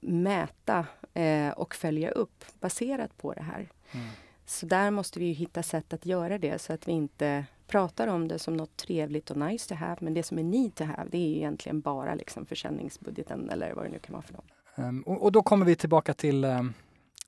[0.00, 3.68] mäta eh, och följa upp baserat på det här.
[3.92, 4.06] Mm.
[4.46, 8.28] Så där måste vi hitta sätt att göra det så att vi inte pratar om
[8.28, 9.96] det som något trevligt och nice to have.
[10.00, 13.84] Men det som är need to have, det är egentligen bara liksom försäljningsbudgeten eller vad
[13.84, 14.44] det nu kan vara för något.
[14.74, 16.74] Um, och, och, då kommer vi tillbaka till um,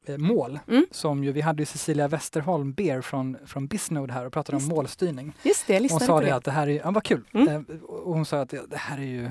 [0.09, 0.59] mål.
[0.69, 0.87] Mm.
[0.91, 4.71] Som ju, vi hade ju Cecilia Westerholm Beer från, från Bisnode här och pratade Just
[4.71, 5.33] om målstyrning.
[5.43, 7.25] Just det, jag Hon sa det, det att det här är, ja vad kul.
[7.33, 7.49] Mm.
[7.49, 9.31] Uh, och hon sa att det, det här är ju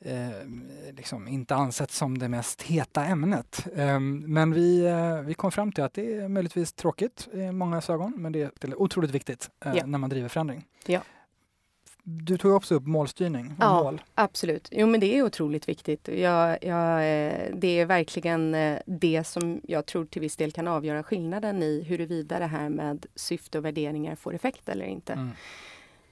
[0.00, 3.66] eh, liksom inte ansett som det mest heta ämnet.
[3.76, 7.82] Eh, men vi, eh, vi kom fram till att det är möjligtvis tråkigt i många
[7.88, 9.86] ögon, men det är otroligt viktigt eh, ja.
[9.86, 10.64] när man driver förändring.
[10.86, 11.00] Ja.
[12.10, 13.54] Du tog också upp målstyrning.
[13.58, 14.02] ja, mål.
[14.14, 14.68] absolut.
[14.72, 16.08] Jo, men det är otroligt viktigt.
[16.08, 20.68] Jag, jag, eh, det är verkligen eh, det som jag tror till viss del kan
[20.68, 25.12] avgöra skillnaden i huruvida det här med syfte och värderingar får effekt eller inte.
[25.12, 25.30] Mm.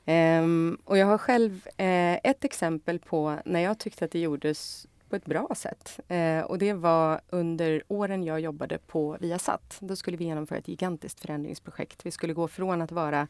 [0.07, 4.87] Um, och jag har själv uh, ett exempel på när jag tyckte att det gjordes
[5.09, 6.01] på ett bra sätt.
[6.11, 9.77] Uh, och det var under åren jag jobbade på Viasat.
[9.81, 12.07] Då skulle vi genomföra ett gigantiskt förändringsprojekt.
[12.07, 13.29] Vi skulle gå från att vara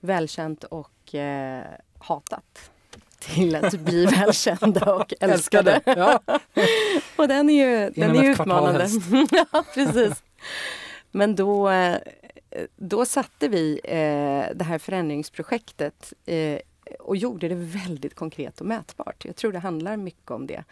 [0.00, 1.62] välkänt och uh,
[2.02, 2.70] hatat
[3.18, 5.80] till att bli välkända och älskade.
[5.84, 6.20] Ja.
[7.16, 8.88] och den är ju, den är utmanande.
[9.30, 10.22] ja, precis.
[11.10, 11.70] Men då
[12.76, 16.58] då satte vi eh, det här förändringsprojektet eh,
[16.98, 19.24] och gjorde det väldigt konkret och mätbart.
[19.24, 20.64] Jag tror det handlar mycket om det.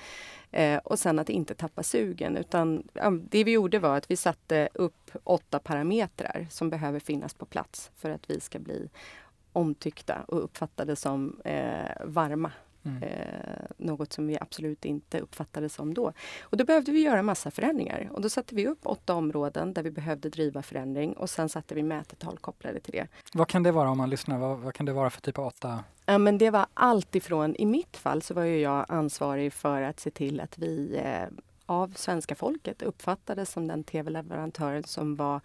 [0.50, 2.36] Eh, och sen att inte tappa sugen.
[2.36, 2.88] Utan,
[3.30, 7.90] det vi gjorde var att vi satte upp åtta parametrar som behöver finnas på plats
[7.96, 8.88] för att vi ska bli
[9.52, 13.02] omtyckta och uppfattade som eh, varma Mm.
[13.02, 16.12] Eh, något som vi absolut inte uppfattade som då.
[16.42, 18.08] Och då behövde vi göra massa förändringar.
[18.12, 21.74] Och då satte vi upp åtta områden där vi behövde driva förändring och sen satte
[21.74, 23.06] vi mätetal kopplade till det.
[23.32, 24.38] Vad kan det vara om man lyssnar?
[24.38, 25.84] Vad, vad kan det vara för typ av åtta?
[26.06, 29.82] Ja, men det var allt ifrån, i mitt fall så var ju jag ansvarig för
[29.82, 31.28] att se till att vi eh,
[31.66, 35.40] av svenska folket uppfattades som den tv-leverantören som var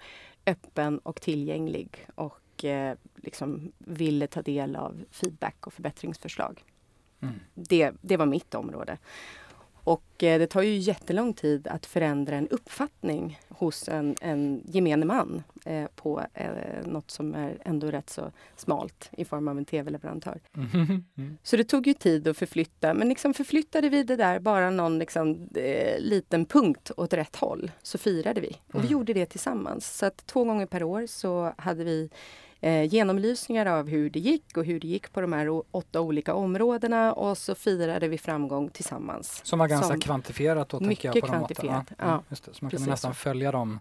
[0.45, 6.63] öppen och tillgänglig och eh, liksom ville ta del av feedback och förbättringsförslag.
[7.21, 7.35] Mm.
[7.53, 8.97] Det, det var mitt område.
[9.85, 15.05] Och eh, det tar ju jättelång tid att förändra en uppfattning hos en, en gemene
[15.05, 16.47] man eh, på eh,
[16.85, 20.39] något som är ändå rätt så smalt i form av en tv-leverantör.
[20.55, 21.03] Mm.
[21.17, 21.37] Mm.
[21.43, 24.99] Så det tog ju tid att förflytta, men liksom förflyttade vi det där bara någon
[24.99, 28.47] liksom, eh, liten punkt åt rätt håll så firade vi.
[28.67, 28.91] Och vi mm.
[28.91, 29.97] gjorde det tillsammans.
[29.97, 32.09] Så att två gånger per år så hade vi
[32.65, 36.33] eh, genomlysningar av hur det gick och hur det gick på de här åtta olika
[36.33, 39.41] områdena och så firade vi framgång tillsammans.
[39.43, 41.85] Som var ganska som kvantifierat då, mycket jag, på kvantifierat.
[41.89, 42.53] Ja, ja, just det.
[42.53, 43.79] Så man kan nästan följa dem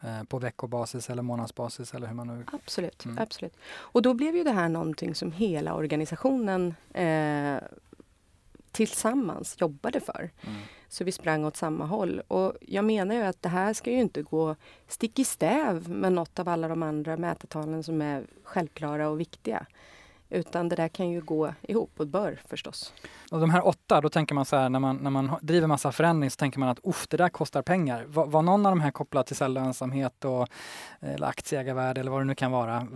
[0.00, 2.44] eh, på veckobasis eller månadsbasis eller hur man nu...
[2.52, 3.18] Absolut, mm.
[3.18, 3.56] absolut.
[3.66, 7.56] Och då blev ju det här någonting som hela organisationen eh,
[8.72, 10.30] tillsammans jobbade för.
[10.42, 10.60] Mm.
[10.94, 12.22] Så vi sprang åt samma håll.
[12.28, 14.56] Och jag menar ju att det här ska ju inte gå
[14.88, 19.66] stick i stäv med något av alla de andra mätetalen som är självklara och viktiga.
[20.30, 22.92] Utan det där kan ju gå ihop och bör förstås.
[23.30, 25.92] Och de här åtta, då tänker man så här när man, när man driver massa
[25.92, 28.04] förändring så tänker man att uff, det där kostar pengar.
[28.08, 30.48] Var, var någon av de här kopplad till lönsamhet och
[31.00, 32.86] eh, eller aktieägarvärde eller vad det nu kan vara?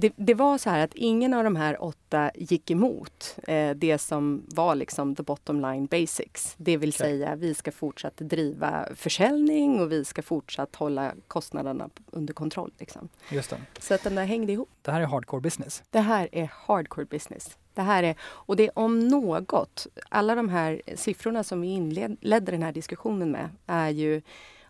[0.00, 3.98] Det, det, var så här att ingen av de här åtta gick emot eh, det
[3.98, 6.54] som var liksom the bottom line basics.
[6.56, 6.98] Det vill okay.
[6.98, 12.72] säga vi ska fortsatt driva försäljning och vi ska fortsatt hålla kostnaderna under kontroll.
[12.78, 13.08] Liksom.
[13.30, 13.56] Just det.
[13.78, 14.70] Så att den där hängde ihop.
[14.82, 15.82] Det här är hardcore business.
[15.90, 17.58] Det här är hardcore business.
[17.74, 22.52] Det här är, och det är om något, alla de här siffrorna som vi inledde
[22.52, 24.22] den här diskussionen med är ju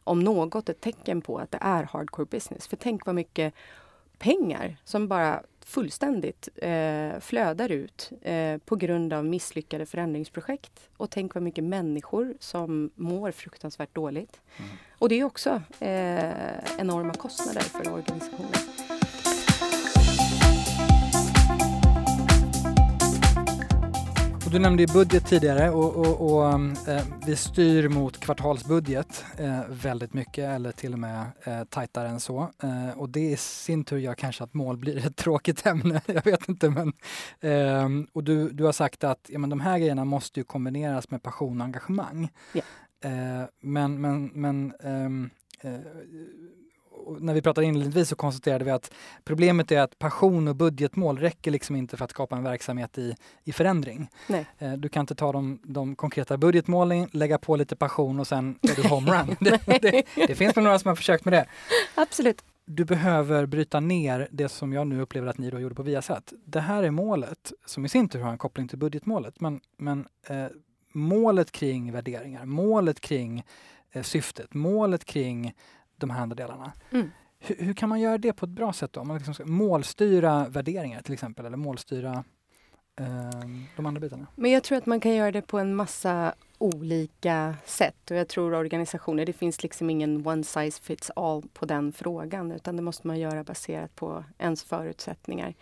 [0.05, 2.69] om något ett tecken på att det är hardcore business.
[2.69, 3.55] För tänk vad mycket
[4.19, 10.89] pengar som bara fullständigt eh, flödar ut eh, på grund av misslyckade förändringsprojekt.
[10.97, 14.41] Och tänk vad mycket människor som mår fruktansvärt dåligt.
[14.57, 14.71] Mm.
[14.99, 18.96] Och det är också eh, enorma kostnader för organisationen.
[24.47, 26.53] Och du nämnde budget tidigare och, och, och
[26.89, 32.21] eh, vi styr mot kvartalsbudget eh, väldigt mycket eller till och med eh, tajtare än
[32.21, 32.51] så.
[32.63, 36.01] Eh, och det i sin tur gör kanske att mål blir ett tråkigt ämne.
[36.07, 36.93] Jag vet inte men.
[37.41, 41.11] Ehm, och du, du har sagt att ja, men de här grejerna måste ju kombineras
[41.11, 42.29] med passion och engagemang.
[42.55, 43.49] Yeah.
[43.61, 45.31] men men, men ehm,
[45.61, 45.81] eh,
[47.21, 48.93] när vi pratade inledningsvis så konstaterade vi att
[49.25, 53.15] problemet är att passion och budgetmål räcker liksom inte för att skapa en verksamhet i,
[53.45, 54.09] i förändring.
[54.27, 54.47] Nej.
[54.59, 58.59] Eh, du kan inte ta de, de konkreta budgetmålen, lägga på lite passion och sen
[58.63, 59.37] är du homerun.
[59.41, 61.47] det, det, det finns nog några som har försökt med det.
[61.95, 62.45] Absolut.
[62.65, 66.33] du behöver bryta ner det som jag nu upplever att ni då gjorde på Viasat.
[66.45, 69.41] Det här är målet som i sin tur har en koppling till budgetmålet.
[69.41, 70.47] Men, men eh,
[70.93, 73.45] målet kring värderingar, målet kring
[73.93, 75.55] eh, syftet, målet kring
[75.97, 76.73] de här andra delarna.
[76.91, 77.11] Mm.
[77.39, 79.01] Hur, hur, kan man göra det på ett bra sätt då?
[79.01, 82.25] Om man liksom ska målstyra värderingar till exempel eller målstyra
[83.01, 84.27] eh, de andra bitarna.
[84.35, 88.29] Men jag tror att man kan göra det på en massa olika sätt och jag
[88.29, 92.83] tror organisationer, det finns liksom ingen one size fits all på den frågan utan det
[92.83, 95.55] måste man göra baserat på ens förutsättningar.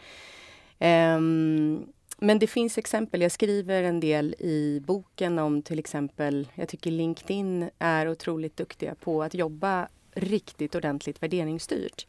[0.78, 1.86] Um,
[2.18, 6.90] men det finns exempel, jag skriver en del i boken om till exempel, jag tycker
[6.90, 12.06] LinkedIn är otroligt duktiga på att jobba riktigt ordentligt värderingsstyrt.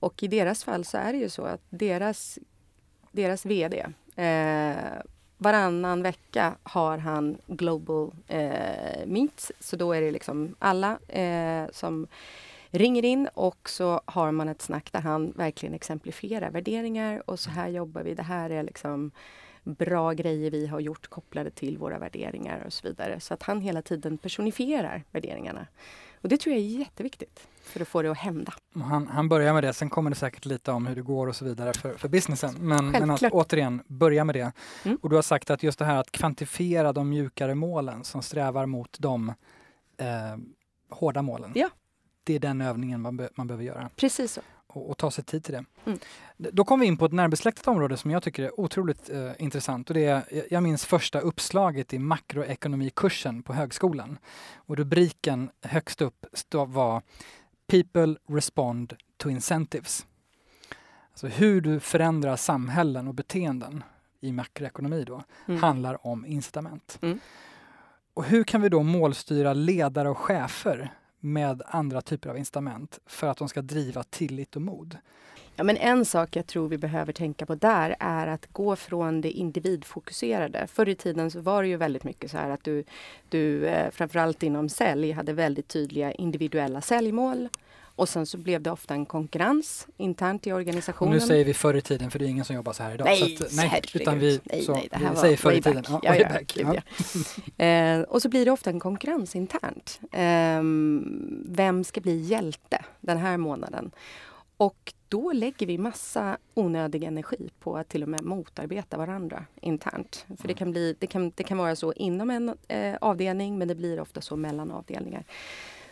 [0.00, 2.38] Och i deras fall så är det ju så att deras,
[3.12, 3.86] deras VD
[4.16, 5.02] eh,
[5.38, 9.52] varannan vecka har han Global eh, Meets.
[9.60, 12.06] Så då är det liksom alla eh, som
[12.70, 17.50] ringer in och så har man ett snack där han verkligen exemplifierar värderingar och så
[17.50, 18.14] här jobbar vi.
[18.14, 19.10] Det här är liksom
[19.64, 23.20] bra grejer vi har gjort kopplade till våra värderingar och så vidare.
[23.20, 25.66] Så att han hela tiden personifierar värderingarna.
[26.26, 28.52] Och det tror jag är jätteviktigt för att få det att hända.
[28.74, 31.36] Han, han börjar med det, sen kommer det säkert lite om hur det går och
[31.36, 32.54] så vidare för, för businessen.
[32.58, 34.52] Men, men att återigen börja med det.
[34.84, 34.98] Mm.
[35.02, 38.66] Och du har sagt att just det här att kvantifiera de mjukare målen som strävar
[38.66, 39.28] mot de
[39.96, 40.06] eh,
[40.90, 41.52] hårda målen.
[41.54, 41.68] Ja.
[42.24, 43.90] Det är den övningen man, be, man behöver göra.
[43.96, 44.40] Precis så
[44.76, 45.64] och, och ta sig tid till det.
[45.86, 45.98] Mm.
[46.36, 49.90] Då kommer vi in på ett närbesläktat område som jag tycker är otroligt eh, intressant.
[49.90, 54.18] Och det är, jag minns första uppslaget i makroekonomikursen på högskolan.
[54.56, 57.02] Och rubriken högst upp var
[57.66, 60.06] People respond to incentives.
[61.10, 63.84] Alltså hur du förändrar samhällen och beteenden
[64.20, 65.62] i makroekonomi då, mm.
[65.62, 66.98] handlar om incitament.
[67.02, 67.20] Mm.
[68.14, 73.26] Och hur kan vi då målstyra ledare och chefer med andra typer av incitament för
[73.26, 74.98] att de ska driva tillit och mod.
[75.58, 79.20] Ja, men en sak jag tror vi behöver tänka på där är att gå från
[79.20, 80.66] det individfokuserade.
[80.66, 82.84] Förr i tiden så var det ju väldigt mycket så här att du,
[83.28, 87.48] du eh, framförallt inom sälj hade väldigt tydliga individuella säljmål.
[87.96, 91.14] Och sen så blev det ofta en konkurrens internt i organisationen.
[91.14, 92.94] Och nu säger vi förr i tiden för det är ingen som jobbar så här
[92.94, 93.04] idag.
[93.04, 95.52] Nej, så att, nej, utan vi, nej, så, nej, det här vi var säger förr
[95.52, 95.84] i tiden.
[95.88, 97.64] Ja, ja, ja, back, ja.
[97.64, 100.00] eh, och så blir det ofta en konkurrens internt.
[100.12, 100.62] Eh,
[101.56, 103.90] vem ska bli hjälte den här månaden?
[104.56, 110.26] Och då lägger vi massa onödig energi på att till och med motarbeta varandra internt.
[110.28, 110.56] För det mm.
[110.56, 114.00] kan, bli, det kan, det kan vara så inom en eh, avdelning men det blir
[114.00, 115.24] ofta så mellan avdelningar.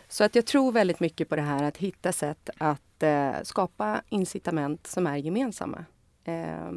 [0.08, 4.02] Så att jag tror väldigt mycket på det här att hitta sätt att eh, skapa
[4.08, 5.84] incitament som är gemensamma.
[6.24, 6.72] Eh,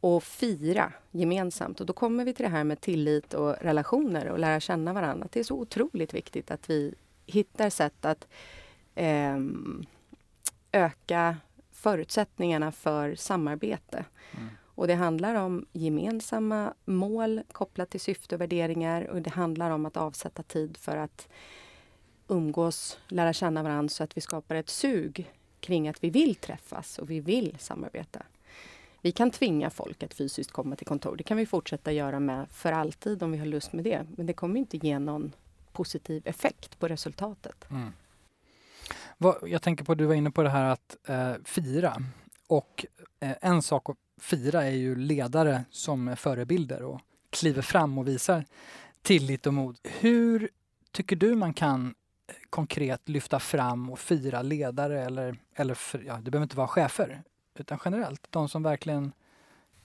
[0.00, 1.80] och fira gemensamt.
[1.80, 5.28] Och då kommer vi till det här med tillit och relationer och lära känna varandra.
[5.32, 6.94] Det är så otroligt viktigt att vi
[7.26, 8.28] hittar sätt att
[8.94, 9.38] eh,
[10.72, 11.36] öka
[11.72, 14.04] förutsättningarna för samarbete.
[14.32, 14.48] Mm.
[14.60, 19.86] Och det handlar om gemensamma mål kopplat till syfte och värderingar och det handlar om
[19.86, 21.28] att avsätta tid för att
[22.28, 26.98] umgås, lära känna varandra så att vi skapar ett sug kring att vi vill träffas
[26.98, 28.22] och vi vill samarbeta.
[29.00, 31.16] Vi kan tvinga folk att fysiskt komma till kontor.
[31.16, 34.06] Det kan vi fortsätta göra med för alltid om vi har lust med det.
[34.16, 35.32] Men det kommer inte ge någon
[35.72, 37.70] positiv effekt på resultatet.
[37.70, 37.92] Mm.
[39.42, 42.02] Jag tänker på, du var inne på det här att eh, fira.
[42.48, 42.86] Och
[43.20, 47.00] eh, en sak att fira är ju ledare som är förebilder och
[47.30, 48.44] kliver fram och visar
[49.02, 49.78] tillit och mod.
[49.84, 50.48] Hur
[50.92, 51.94] tycker du man kan
[52.50, 57.22] konkret lyfta fram och fira ledare eller, eller ja, det behöver inte vara chefer,
[57.58, 59.12] utan generellt de som verkligen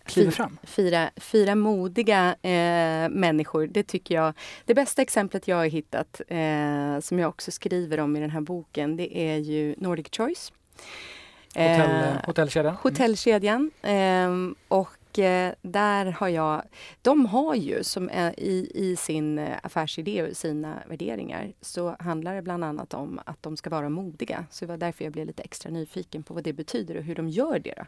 [0.06, 0.58] kliver fram.
[0.64, 4.34] Fira, fira modiga eh, människor, det tycker jag.
[4.66, 8.42] Det bästa exemplet jag har hittat, eh, som jag också skriver om i den här
[8.42, 10.52] boken, det är ju Nordic Choice.
[11.54, 12.76] Hotell, eh, hotellkedjan.
[12.82, 13.72] Hotellkedjan.
[13.82, 14.56] Mm
[15.12, 16.62] och eh, där har jag...
[17.02, 22.36] De har ju som eh, i, i sin eh, affärsidé och sina värderingar så handlar
[22.36, 24.46] det bland annat om att de ska vara modiga.
[24.50, 27.16] Så det var därför jag blev lite extra nyfiken på vad det betyder och hur
[27.16, 27.74] de gör det.
[27.78, 27.84] Då.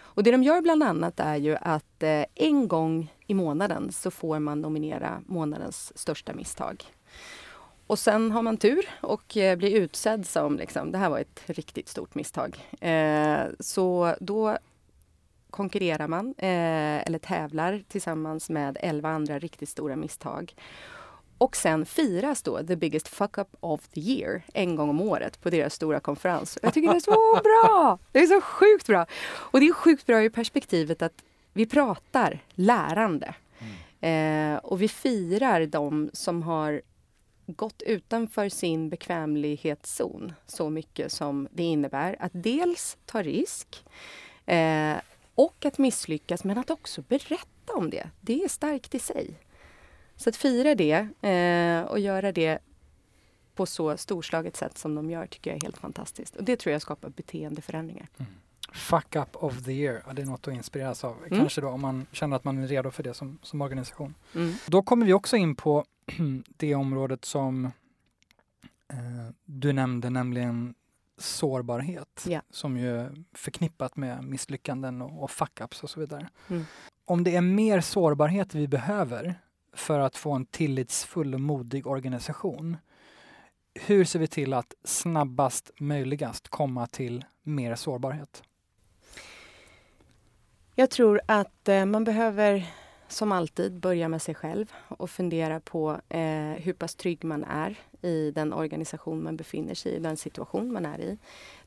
[0.00, 2.02] Och det de gör bland annat är ju att
[2.34, 6.84] en gång i månaden så får man nominera månadens största misstag.
[7.86, 11.88] Och sen har man tur och blir utsedd som liksom, det här var ett riktigt
[11.88, 12.58] stort misstag.
[12.80, 14.58] Eh, så då
[15.54, 20.54] konkurrerar man eh, eller tävlar tillsammans med elva andra riktigt stora misstag.
[21.38, 25.40] Och sen firas då the biggest fuck up of the year en gång om året
[25.40, 26.58] på deras stora konferens.
[26.62, 27.98] Jag tycker det är så bra!
[28.12, 29.06] Det är så sjukt bra!
[29.32, 33.34] Och det är sjukt bra i perspektivet att vi pratar lärande.
[34.00, 34.54] Mm.
[34.54, 36.82] Eh, och vi firar de som har
[37.46, 43.84] gått utanför sin bekvämlighetszon så mycket som det innebär att dels ta risk
[44.46, 44.96] eh,
[45.34, 48.10] och att misslyckas, men att också berätta om det.
[48.20, 49.40] Det är starkt i sig.
[50.16, 52.58] Så att fira det eh, och göra det
[53.54, 56.36] på så storslaget sätt som de gör tycker jag är helt fantastiskt.
[56.36, 58.08] Och det tror jag skapar beteendeförändringar.
[58.18, 58.32] Mm.
[58.72, 61.16] Fuck up of the year, det är något att inspireras av.
[61.26, 61.38] Mm.
[61.38, 64.14] Kanske då om man känner att man är redo för det som, som organisation.
[64.34, 64.54] Mm.
[64.66, 65.84] Då kommer vi också in på
[66.56, 67.64] det området som
[68.88, 70.74] eh, du nämnde, nämligen
[71.16, 72.42] sårbarhet yeah.
[72.50, 76.28] som ju är förknippat med misslyckanden och, och fuck-ups och så vidare.
[76.48, 76.64] Mm.
[77.04, 79.34] Om det är mer sårbarhet vi behöver
[79.72, 82.76] för att få en tillitsfull och modig organisation,
[83.74, 88.42] hur ser vi till att snabbast möjligast komma till mer sårbarhet?
[90.74, 92.66] Jag tror att eh, man behöver
[93.14, 96.20] som alltid börja med sig själv och fundera på eh,
[96.52, 100.86] hur pass trygg man är i den organisation man befinner sig i, den situation man
[100.86, 101.18] är i.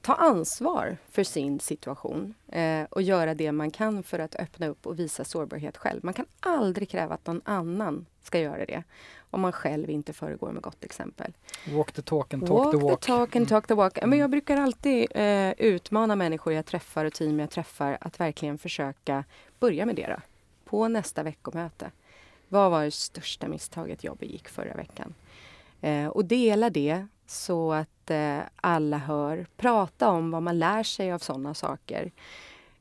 [0.01, 4.87] Ta ansvar för sin situation eh, och göra det man kan för att öppna upp
[4.87, 5.99] och visa sårbarhet själv.
[6.03, 8.83] Man kan aldrig kräva att någon annan ska göra det
[9.29, 11.33] om man själv inte föregår med gott exempel.
[11.75, 13.01] Walk the talk and talk walk the walk.
[13.01, 13.99] The talk and talk the walk.
[14.05, 18.57] Men jag brukar alltid eh, utmana människor jag träffar och team jag träffar att verkligen
[18.57, 19.23] försöka
[19.59, 20.07] börja med det.
[20.07, 20.21] Då
[20.67, 21.91] på nästa veckomöte.
[22.47, 25.13] Vad var det största misstaget jag begick förra veckan?
[25.81, 29.47] Eh, och dela det så att eh, alla hör.
[29.57, 32.11] Prata om vad man lär sig av sådana saker.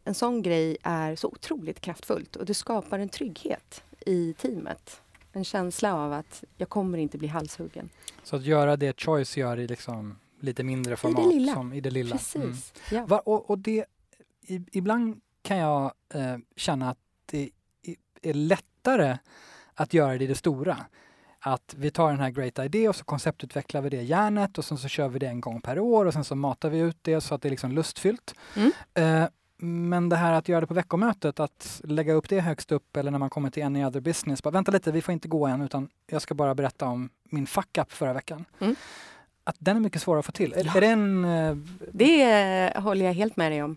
[0.05, 5.01] En sån grej är så otroligt kraftfullt och det skapar en trygghet i teamet.
[5.33, 7.89] En känsla av att jag kommer inte bli halshuggen.
[8.23, 11.21] Så att göra det Choice gör i liksom lite mindre format.
[11.21, 11.55] I det lilla.
[11.55, 12.17] Som i det lilla.
[12.17, 12.35] Precis.
[12.43, 12.55] Mm.
[12.91, 13.07] Ja.
[13.07, 13.85] Va, och, och, det,
[14.43, 16.99] i, ibland kan jag eh, känna att
[18.23, 19.19] är lättare
[19.75, 20.77] att göra det i det stora.
[21.41, 24.79] Att vi tar den här Great Idea och så konceptutvecklar vi det järnet och sen
[24.79, 27.21] så kör vi det en gång per år och sen så matar vi ut det
[27.21, 28.35] så att det är liksom lustfyllt.
[28.57, 28.73] Mm.
[28.95, 32.97] Eh, men det här att göra det på veckomötet, att lägga upp det högst upp
[32.97, 34.43] eller när man kommer till any other business.
[34.43, 37.47] Bara, Vänta lite, vi får inte gå än utan jag ska bara berätta om min
[37.47, 38.45] fuck-up förra veckan.
[38.59, 38.77] Mm.
[39.45, 40.53] Att den är mycket svårare att få till.
[40.53, 40.77] Är, ja.
[40.77, 41.25] är det en...
[41.25, 41.57] Eh...
[41.93, 43.77] Det håller jag helt med dig om.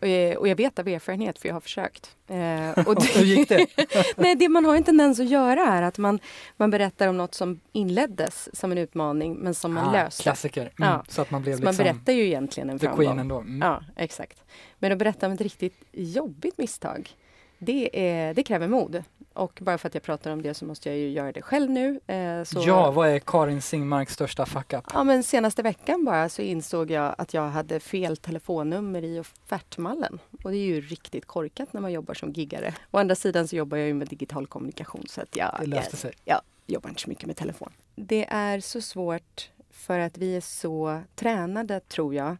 [0.00, 2.16] Eh, och jag vet av erfarenhet, för jag har försökt.
[2.26, 3.66] Eh, och det, Hur gick det?
[4.16, 6.18] nej, det man har en tendens att göra är att man,
[6.56, 10.22] man berättar om något som inleddes som en utmaning, men som man ah, löste.
[10.22, 10.60] Klassiker.
[10.60, 11.04] Mm, ja.
[11.08, 13.18] Så att man blev så liksom man berättar ju egentligen en framgång.
[13.18, 13.38] ändå.
[13.38, 13.60] Mm.
[13.62, 14.42] Ja, exakt.
[14.78, 17.10] Men att berätta om ett riktigt jobbigt misstag,
[17.58, 19.04] det, är, det kräver mod.
[19.38, 21.70] Och bara för att jag pratar om det så måste jag ju göra det själv
[21.70, 22.00] nu.
[22.06, 22.62] Eh, så...
[22.66, 24.84] Ja, vad är Karin Singmarks största fuck-up?
[24.92, 30.18] Ja, men senaste veckan bara så insåg jag att jag hade fel telefonnummer i offertmallen.
[30.44, 32.74] Och det är ju riktigt korkat när man jobbar som giggare.
[32.90, 35.96] Å andra sidan så jobbar jag ju med digital kommunikation så att jag, det löste
[35.96, 36.12] sig.
[36.24, 37.72] jag jobbar inte så mycket med telefon.
[37.94, 42.36] Det är så svårt för att vi är så tränade, tror jag,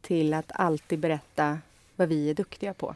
[0.00, 1.58] till att alltid berätta
[1.96, 2.94] vad vi är duktiga på.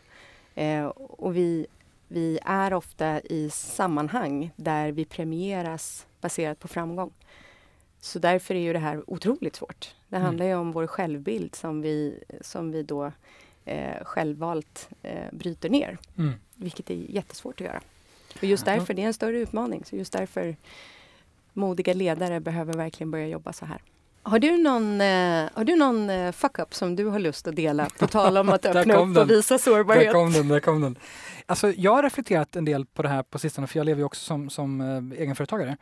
[0.55, 1.67] Eh, och vi
[2.09, 7.13] vi är ofta i sammanhang där vi premieras baserat på framgång.
[8.01, 9.95] Så därför är ju det här otroligt svårt.
[10.09, 10.27] Det mm.
[10.27, 13.13] handlar ju om vår självbild som vi, som vi då
[13.65, 15.99] eh, självvalt eh, bryter ner.
[16.19, 16.33] Mm.
[16.55, 17.81] Vilket är jättesvårt att göra.
[18.37, 19.85] Och just därför, det är en större utmaning.
[19.85, 20.57] Så just därför
[21.53, 23.83] modiga ledare behöver verkligen börja jobba så här.
[24.23, 27.89] Har du någon, eh, har du någon eh, fuck-up som du har lust att dela?
[27.99, 30.05] På tal om att öppna upp och visa sårbarhet.
[30.05, 30.99] Där kom den, där kom den.
[31.47, 34.05] Alltså, jag har reflekterat en del på det här på sistone, för jag lever ju
[34.05, 35.77] också som, som eh, egenföretagare.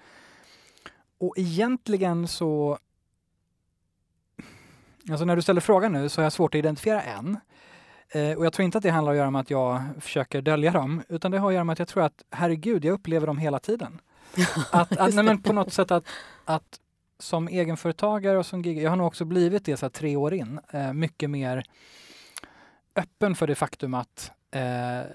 [1.18, 2.78] Och egentligen så...
[5.10, 7.38] Alltså när du ställer frågan nu så har jag svårt att identifiera en.
[8.08, 10.42] Eh, och jag tror inte att det handlar om att göra med att jag försöker
[10.42, 13.26] dölja dem, utan det har att göra med att jag tror att herregud, jag upplever
[13.26, 14.00] dem hela tiden.
[14.72, 16.04] att, att nej, men på något sätt att,
[16.44, 16.80] att
[17.18, 20.60] som egenföretagare och som gig, jag har nog också blivit det så tre år in,
[20.70, 21.64] eh, mycket mer
[22.96, 24.32] öppen för det faktum att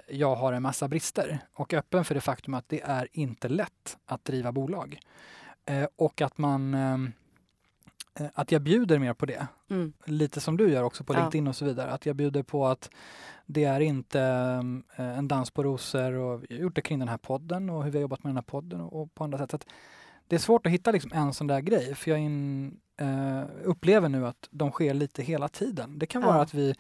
[0.08, 3.98] jag har en massa brister och öppen för det faktum att det är inte lätt
[4.06, 5.00] att driva bolag.
[5.70, 6.98] Eh, och att man eh,
[8.34, 9.48] att jag bjuder mer på det.
[9.70, 9.94] Mm.
[10.06, 11.50] Lite som du gör också på LinkedIn ja.
[11.50, 11.92] och så vidare.
[11.92, 12.90] Att jag bjuder på att
[13.46, 14.22] det är inte
[14.96, 17.84] eh, en dans på rosor och jag har gjort det kring den här podden och
[17.84, 19.52] hur vi har jobbat med den här podden och, på andra sätt.
[19.52, 19.60] Så
[20.28, 24.10] det är svårt att hitta liksom en sån där grej för jag in, uh, upplever
[24.10, 26.00] nu att de sker lite hela tiden.
[26.00, 26.76] Det kan vara att vi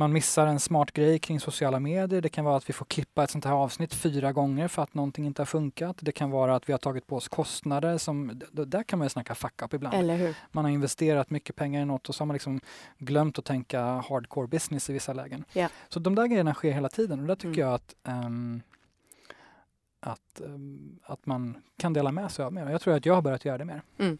[0.00, 2.20] man missar en smart grej kring sociala medier.
[2.20, 4.94] Det kan vara att vi får klippa ett sånt här avsnitt fyra gånger för att
[4.94, 5.96] någonting inte har funkat.
[6.00, 9.10] Det kan vara att vi har tagit på oss kostnader som, där kan man ju
[9.10, 9.94] snacka fuck up ibland.
[9.94, 10.34] Eller hur?
[10.52, 12.60] Man har investerat mycket pengar i något och så har man liksom
[12.98, 15.44] glömt att tänka hardcore business i vissa lägen.
[15.54, 15.70] Yeah.
[15.88, 17.60] Så de där grejerna sker hela tiden och där tycker mm.
[17.60, 18.62] jag att um,
[20.00, 22.70] att, um, att man kan dela med sig av mer.
[22.70, 23.82] Jag tror att jag har börjat göra det mer.
[23.98, 24.18] Mm.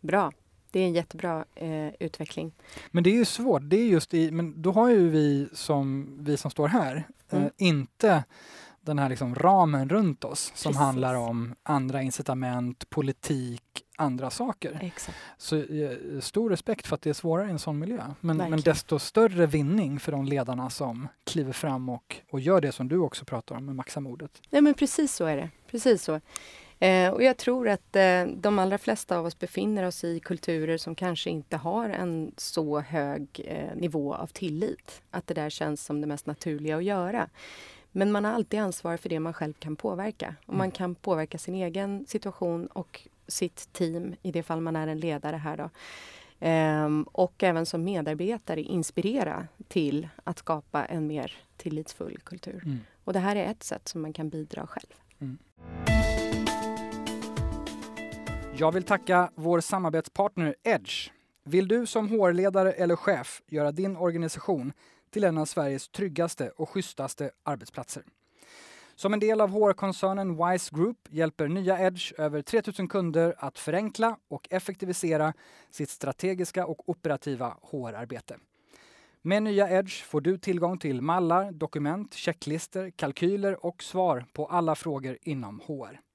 [0.00, 0.32] Bra.
[0.72, 2.52] Det är en jättebra eh, utveckling.
[2.90, 3.62] Men det är ju svårt.
[3.64, 7.38] Det är just i, men då har ju vi som, vi som står här eh,
[7.38, 7.50] mm.
[7.56, 8.24] inte
[8.80, 10.76] den här liksom ramen runt oss som Precis.
[10.80, 13.62] handlar om andra incitament, politik,
[13.96, 14.78] andra saker.
[14.82, 15.18] Exakt.
[15.38, 18.02] Så eh, stor respekt för att det är svårare i en sån miljö.
[18.20, 22.72] Men, men desto större vinning för de ledarna som kliver fram och, och gör det
[22.72, 24.42] som du också pratar om med maxa modet.
[24.50, 25.50] Nej men precis så är det.
[25.70, 26.20] Precis så.
[26.82, 30.78] Eh, och jag tror att eh, de allra flesta av oss befinner oss i kulturer
[30.78, 35.02] som kanske inte har en så hög eh, nivå av tillit.
[35.10, 37.28] Att det där känns som det mest naturliga att göra.
[37.92, 40.34] Men man har alltid ansvar för det man själv kan påverka.
[40.46, 40.70] Och man mm.
[40.70, 45.36] kan påverka sin egen situation och sitt team, i det fall man är en ledare
[45.36, 45.70] här då.
[46.40, 52.62] Ehm, och även som medarbetare inspirera till att skapa en mer tillitsfull kultur.
[52.64, 52.78] Mm.
[53.04, 54.94] Och det här är ett sätt som man kan bidra själv.
[55.20, 55.38] Mm.
[58.62, 61.10] Jag vill tacka vår samarbetspartner Edge.
[61.44, 64.72] Vill du som HR-ledare eller chef göra din organisation
[65.10, 68.02] till en av Sveriges tryggaste och schysstaste arbetsplatser?
[68.94, 74.16] Som en del av HR-koncernen Wise Group hjälper nya Edge över 3000 kunder att förenkla
[74.28, 75.32] och effektivisera
[75.70, 78.38] sitt strategiska och operativa HR-arbete.
[79.22, 84.74] Med nya Edge får du tillgång till mallar, dokument, checklister, kalkyler och svar på alla
[84.74, 86.11] frågor inom HR.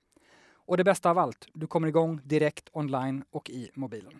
[0.67, 4.13] Och det bästa av allt, du kommer igång direkt online och i mobilen.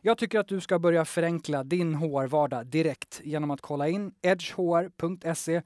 [0.00, 5.62] Jag tycker att du ska börja förenkla din HR-vardag direkt genom att kolla in edgehr.se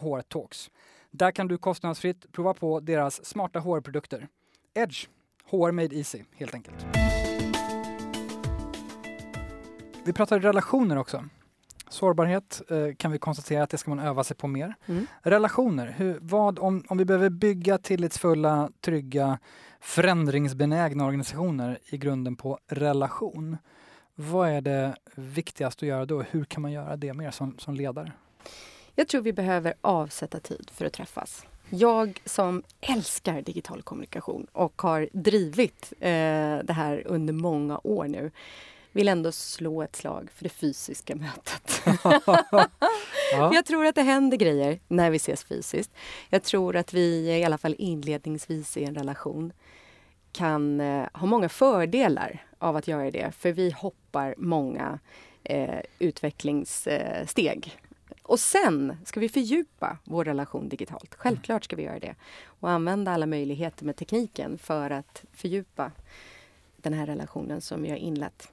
[0.00, 0.70] hrtalks.
[1.10, 4.28] Där kan du kostnadsfritt prova på deras smarta HR-produkter.
[4.74, 5.08] Edge,
[5.50, 6.86] HR made easy helt enkelt.
[10.04, 11.24] Vi pratar relationer också.
[11.88, 14.74] Sårbarhet eh, kan vi konstatera att det ska man öva sig på mer.
[14.86, 15.06] Mm.
[15.22, 19.38] Relationer, hur, vad, om, om vi behöver bygga tillitsfulla, trygga,
[19.80, 23.56] förändringsbenägna organisationer i grunden på relation.
[24.14, 26.22] Vad är det viktigaste att göra då?
[26.22, 28.12] Hur kan man göra det mer som, som ledare?
[28.94, 31.46] Jag tror vi behöver avsätta tid för att träffas.
[31.70, 36.08] Jag som älskar digital kommunikation och har drivit eh,
[36.64, 38.30] det här under många år nu
[38.94, 41.82] vill ändå slå ett slag för det fysiska mötet.
[42.04, 42.70] ja.
[43.54, 45.90] Jag tror att det händer grejer när vi ses fysiskt.
[46.28, 49.52] Jag tror att vi, i alla fall inledningsvis i en relation,
[50.32, 53.32] kan eh, ha många fördelar av att göra det.
[53.38, 54.98] För vi hoppar många
[55.44, 57.78] eh, utvecklingssteg.
[58.22, 61.14] Och sen ska vi fördjupa vår relation digitalt.
[61.14, 62.14] Självklart ska vi göra det.
[62.44, 65.92] Och använda alla möjligheter med tekniken för att fördjupa
[66.76, 68.48] den här relationen som vi har inlett.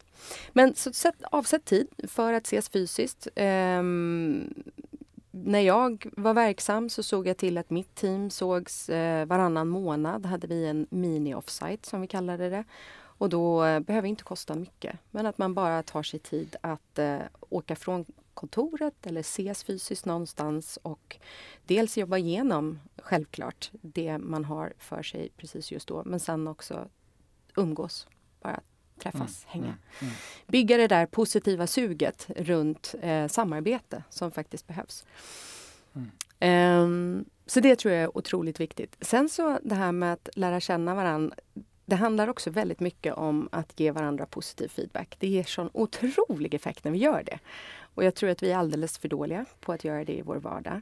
[0.53, 3.28] Men så sätt, avsätt tid för att ses fysiskt.
[3.36, 4.63] Um,
[5.32, 10.26] när jag var verksam så såg jag till att mitt team sågs eh, varannan månad.
[10.26, 12.63] hade vi en mini-offsite som vi kallade det.
[12.93, 14.95] Och då eh, behöver inte kosta mycket.
[15.11, 17.19] Men att man bara tar sig tid att eh,
[17.49, 21.17] åka från kontoret eller ses fysiskt någonstans och
[21.65, 26.03] dels jobba igenom självklart det man har för sig precis just då.
[26.05, 26.88] Men sen också
[27.55, 28.07] umgås.
[28.41, 28.61] Bara
[29.02, 29.66] träffas, mm, hänga.
[29.66, 30.14] Mm, mm.
[30.47, 35.06] Bygga det där positiva suget runt eh, samarbete som faktiskt behövs.
[36.41, 38.97] Um, så det tror jag är otroligt viktigt.
[39.02, 41.36] Sen så det här med att lära känna varandra.
[41.86, 45.16] Det handlar också väldigt mycket om att ge varandra positiv feedback.
[45.20, 47.39] Det ger sån otrolig effekt när vi gör det.
[47.95, 50.36] Och jag tror att vi är alldeles för dåliga på att göra det i vår
[50.36, 50.82] vardag.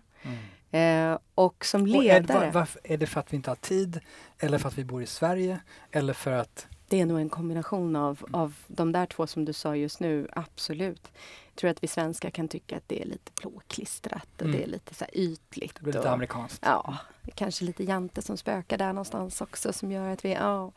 [0.72, 2.38] Eh, och som ledare...
[2.38, 4.00] Och är, var, är det för att vi inte har tid?
[4.40, 5.60] Eller för att vi bor i Sverige?
[5.92, 9.54] Eller för att det är nog en kombination av, av de där två som du
[9.54, 11.12] sa just nu, absolut.
[11.46, 14.58] Jag tror att vi svenskar kan tycka att det är lite plåklistrat och mm.
[14.58, 15.76] det är lite så ytligt.
[15.76, 16.64] Det blir lite och, amerikanskt.
[16.66, 16.98] Ja,
[17.36, 20.72] kanske lite jante som spökar där någonstans också som gör att vi, ja.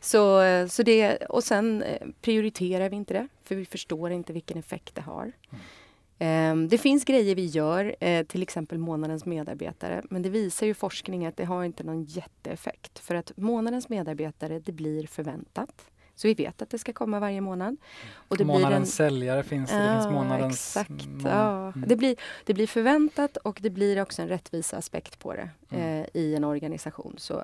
[0.00, 4.58] Så, så det, och sen eh, prioriterar vi inte det, för vi förstår inte vilken
[4.58, 5.22] effekt det har.
[5.22, 5.64] Mm.
[6.18, 10.02] Ehm, det finns grejer vi gör, eh, till exempel månadens medarbetare.
[10.10, 12.98] Men det visar ju forskning att det har inte någon jätteeffekt.
[12.98, 15.90] För att månadens medarbetare, det blir förväntat.
[16.16, 17.76] Så vi vet att det ska komma varje månad.
[18.28, 19.10] Och det månadens en...
[19.10, 20.76] säljare finns det, ja, det finns månadens...
[20.76, 21.06] Exakt.
[21.06, 21.20] Mån...
[21.24, 21.72] Ja.
[21.72, 21.88] Mm.
[21.88, 26.02] Det, blir, det blir förväntat och det blir också en rättvisa aspekt på det mm.
[26.02, 27.14] eh, i en organisation.
[27.18, 27.42] Så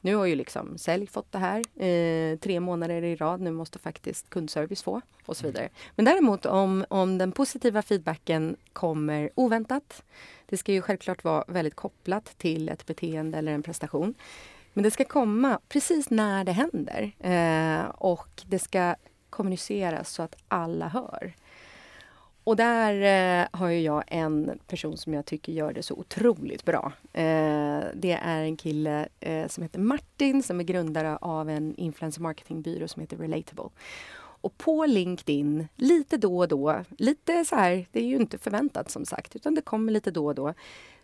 [0.00, 3.40] nu har ju liksom sälj fått det här eh, tre månader i rad.
[3.40, 5.52] Nu måste faktiskt kundservice få och så mm.
[5.52, 5.68] vidare.
[5.96, 10.02] Men däremot om, om den positiva feedbacken kommer oväntat.
[10.46, 14.14] Det ska ju självklart vara väldigt kopplat till ett beteende eller en prestation.
[14.72, 18.94] Men det ska komma precis när det händer eh, och det ska
[19.30, 21.34] kommuniceras så att alla hör.
[22.44, 22.94] och där
[23.42, 26.92] eh, har ju jag en person som jag tycker gör det så otroligt bra.
[27.12, 32.20] Eh, det är en kille eh, som heter Martin som är grundare av en influencer
[32.20, 33.68] marketingbyrå som heter Relatable.
[34.42, 38.90] Och på LinkedIn, lite då och då, lite så här, det är ju inte förväntat
[38.90, 40.54] som sagt, utan det kommer lite då och då,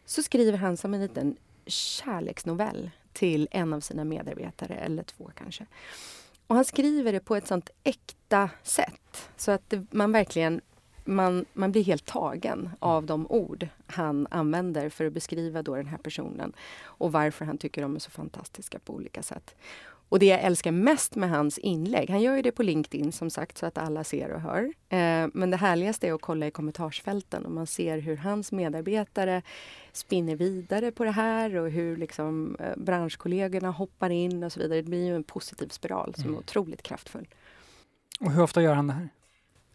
[0.04, 1.36] så skriver han som en liten
[1.66, 5.66] kärleksnovell till en av sina medarbetare, eller två kanske.
[6.46, 10.60] Och han skriver det på ett sånt äkta sätt så att det, man verkligen
[11.04, 15.86] man, man blir helt tagen av de ord han använder för att beskriva då den
[15.86, 16.52] här personen
[16.82, 19.54] och varför han tycker de är så fantastiska på olika sätt.
[20.08, 23.30] Och det jag älskar mest med hans inlägg, han gör ju det på LinkedIn som
[23.30, 24.64] sagt så att alla ser och hör.
[24.88, 29.42] Eh, men det härligaste är att kolla i kommentarsfälten och man ser hur hans medarbetare
[29.96, 34.82] spinner vidare på det här och hur liksom, eh, branschkollegorna hoppar in och så vidare.
[34.82, 36.38] Det blir ju en positiv spiral som är mm.
[36.38, 37.28] otroligt kraftfull.
[38.20, 39.08] Och hur ofta gör han det här?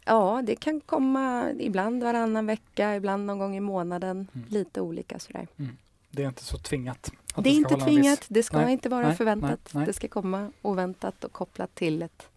[0.04, 4.28] Ja, det kan komma ibland varannan vecka, ibland någon gång i månaden.
[4.34, 4.46] Mm.
[4.48, 5.48] Lite olika sådär.
[5.56, 5.76] Mm.
[6.10, 7.12] Det är inte så tvingat?
[7.36, 8.28] Det är inte tvingat, viss...
[8.28, 9.70] det ska nej, inte vara nej, förväntat.
[9.74, 12.28] Nej, det ska komma oväntat och kopplat till ett,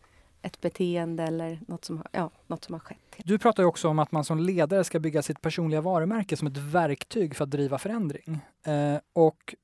[0.45, 2.97] ett beteende eller något som, har, ja, något som har skett.
[3.17, 6.57] Du pratar också om att man som ledare ska bygga sitt personliga varumärke som ett
[6.57, 8.39] verktyg för att driva förändring.
[8.65, 9.55] Eh, och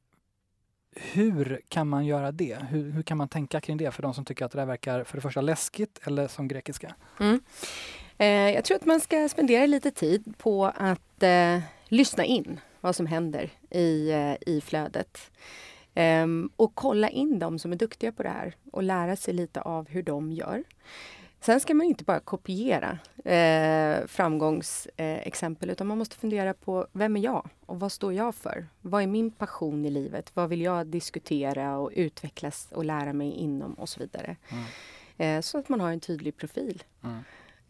[0.96, 2.58] hur kan man göra det?
[2.70, 5.04] Hur, hur, kan man tänka kring det för de som tycker att det där verkar
[5.04, 6.96] för det första läskigt eller som grekiska?
[7.20, 7.42] Mm.
[8.18, 12.96] Eh, jag tror att man ska spendera lite tid på att eh, lyssna in vad
[12.96, 15.32] som händer i, eh, i flödet.
[15.96, 19.62] Um, och kolla in de som är duktiga på det här och lära sig lite
[19.62, 20.64] av hur de gör.
[21.42, 27.18] Sen ska man inte bara kopiera eh, framgångsexempel eh, utan man måste fundera på vem
[27.18, 28.68] är jag och vad står jag för?
[28.82, 30.32] Vad är min passion i livet?
[30.36, 34.36] Vad vill jag diskutera och utvecklas och lära mig inom och så vidare.
[34.50, 34.64] Mm.
[35.18, 36.84] Eh, så att man har en tydlig profil.
[37.04, 37.20] Mm.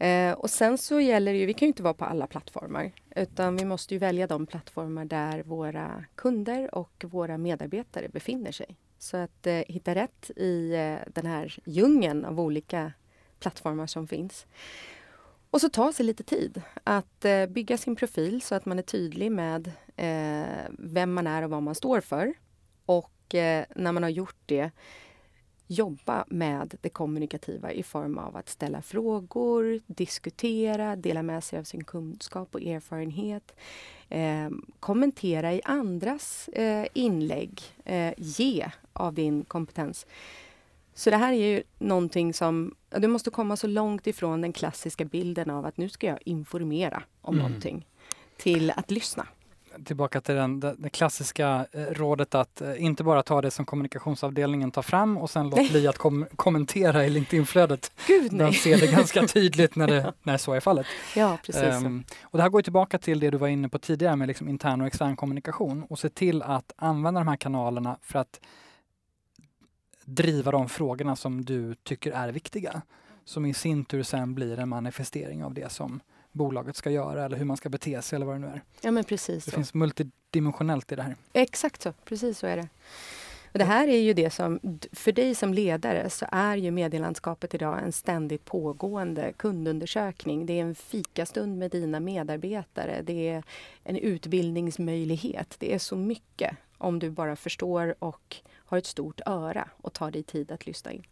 [0.02, 2.92] Eh, och sen så gäller det ju, vi kan ju inte vara på alla plattformar
[3.16, 8.76] utan vi måste ju välja de plattformar där våra kunder och våra medarbetare befinner sig.
[8.98, 12.92] Så att eh, hitta rätt i eh, den här djungeln av olika
[13.38, 14.46] plattformar som finns.
[15.50, 18.82] Och så ta sig lite tid att eh, bygga sin profil så att man är
[18.82, 22.34] tydlig med eh, vem man är och vad man står för.
[22.86, 24.70] Och eh, när man har gjort det
[25.66, 31.64] jobba med det kommunikativa i form av att ställa frågor, diskutera, dela med sig av
[31.64, 33.54] sin kunskap och erfarenhet.
[34.08, 34.50] Eh,
[34.80, 40.06] kommentera i andras eh, inlägg, eh, ge av din kompetens.
[40.94, 45.04] Så det här är ju någonting som, du måste komma så långt ifrån den klassiska
[45.04, 47.46] bilden av att nu ska jag informera om mm.
[47.46, 47.86] någonting,
[48.36, 49.26] till att lyssna
[49.84, 54.70] tillbaka till den, det, klassiska eh, rådet att eh, inte bara ta det som kommunikationsavdelningen
[54.70, 57.92] tar fram och sen låt bli att kom kommentera i LinkedIn-flödet.
[58.30, 60.86] Man ser det ganska tydligt när, det, när så är fallet.
[61.16, 61.84] Ja, precis.
[61.84, 64.48] Um, och det här går tillbaka till det du var inne på tidigare med liksom
[64.48, 68.40] intern och extern kommunikation och se till att använda de här kanalerna för att
[70.04, 72.82] driva de frågorna som du tycker är viktiga.
[73.24, 76.00] Som i sin tur sen blir en manifestering av det som
[76.32, 78.62] bolaget ska göra eller hur man ska bete sig eller vad det nu är.
[78.80, 79.44] Ja men precis.
[79.44, 79.54] Det så.
[79.54, 81.16] finns multidimensionellt i det här.
[81.32, 82.68] Exakt så, precis så är det.
[83.52, 84.60] Och det här är ju det som,
[84.92, 90.46] för dig som ledare så är ju medielandskapet idag en ständigt pågående kundundersökning.
[90.46, 93.02] Det är en fikastund med dina medarbetare.
[93.02, 93.44] Det är
[93.84, 95.56] en utbildningsmöjlighet.
[95.58, 100.10] Det är så mycket om du bara förstår och har ett stort öra och tar
[100.10, 101.02] dig tid att lyssna in.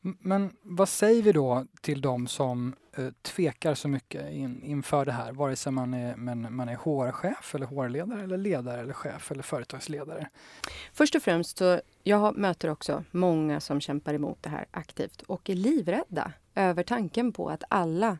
[0.00, 5.12] Men vad säger vi då till de som Eh, tvekar så mycket in, inför det
[5.12, 9.30] här, vare sig man är, men, man är HR-chef eller HR-ledare eller ledare eller chef
[9.30, 10.28] eller företagsledare?
[10.92, 15.50] Först och främst så, jag möter också många som kämpar emot det här aktivt och
[15.50, 18.18] är livrädda över tanken på att alla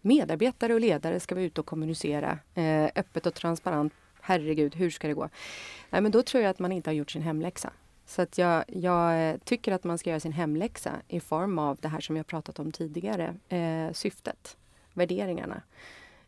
[0.00, 3.92] medarbetare och ledare ska vara ute och kommunicera eh, öppet och transparent.
[4.20, 5.28] Herregud, hur ska det gå?
[5.90, 7.72] Nej, men då tror jag att man inte har gjort sin hemläxa.
[8.06, 11.78] Så att jag, jag, eh, tycker att man ska göra sin hemläxa i form av
[11.80, 13.34] det här som jag pratat om tidigare.
[13.48, 14.56] Eh, syftet,
[14.92, 15.62] värderingarna,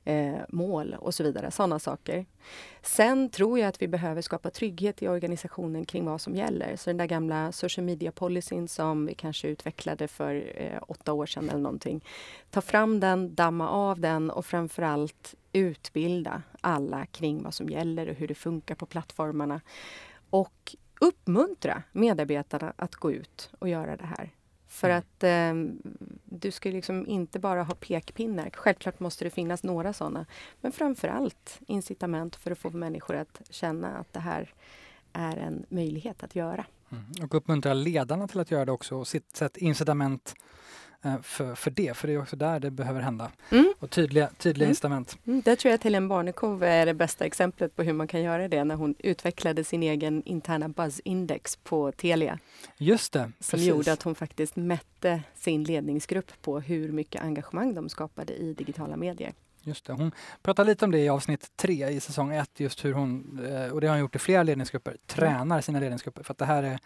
[0.04, 1.50] eh, mål och så vidare.
[1.50, 2.26] Sådana saker.
[2.82, 6.76] Sen tror jag att vi behöver skapa trygghet i organisationen kring vad som gäller.
[6.76, 11.26] Så den där gamla social media policyn som vi kanske utvecklade för eh, åtta år
[11.26, 12.04] sedan eller någonting.
[12.50, 18.14] Ta fram den, damma av den och framförallt utbilda alla kring vad som gäller och
[18.14, 19.60] hur det funkar på plattformarna.
[20.30, 24.30] Och uppmuntra medarbetarna att gå ut och göra det här.
[24.68, 24.98] För mm.
[24.98, 25.54] att eh,
[26.24, 28.50] du ska liksom inte bara ha pekpinnar.
[28.50, 30.26] Självklart måste det finnas några sådana.
[30.60, 34.54] Men framför allt incitament för att få människor att känna att det här
[35.12, 36.66] är en möjlighet att göra.
[36.90, 37.04] Mm.
[37.22, 38.96] Och uppmuntra ledarna till att göra det också.
[38.96, 40.34] Och sätt incitament
[41.22, 43.30] för, för det, för det är också där det behöver hända.
[43.50, 43.74] Mm.
[43.78, 44.70] Och tydliga, tydliga Mm.
[44.70, 45.18] incitament.
[45.26, 48.22] Mm, där tror jag att Helene Barnekow är det bästa exemplet på hur man kan
[48.22, 52.38] göra det när hon utvecklade sin egen interna buzz-index på Telia
[52.78, 53.66] Just det, som precis.
[53.68, 58.96] gjorde att hon faktiskt mätte sin ledningsgrupp på hur mycket engagemang de skapade i digitala
[58.96, 59.32] medier.
[59.62, 59.92] Just det.
[59.92, 63.68] Hon pratar lite om det i avsnitt tre i säsong ett, just hur hon, eh,
[63.72, 66.22] och det har hon gjort i flera ledningsgrupper, tränar sina ledningsgrupper.
[66.22, 66.78] För att det här är,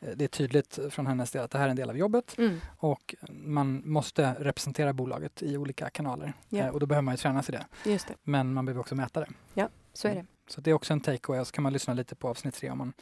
[0.00, 2.36] eh, det är tydligt från hennes del att det här är en del av jobbet
[2.78, 6.32] och man måste representera bolaget i olika kanaler.
[6.48, 6.58] Ja.
[6.58, 7.52] Eh, Och då behöver man ju träna sig
[7.84, 7.90] det.
[7.90, 9.68] Just det, Men man behöver också mäta det.
[9.92, 10.26] så är det.
[10.48, 12.78] Så det är också en takeaway, så kan man lyssna lite på avsnitt tre om
[12.78, 12.92] man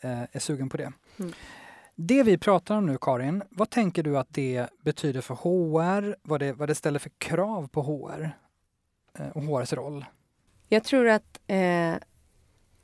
[0.00, 0.92] är sugen på det.
[1.18, 1.32] Mm.
[1.94, 6.16] Det vi pratar om nu Karin, vad tänker du att det betyder för HR?
[6.22, 8.36] Vad det, vad det ställer för krav på HR
[9.18, 10.04] Eh, och HRs roll?
[10.68, 11.94] Jag tror att eh,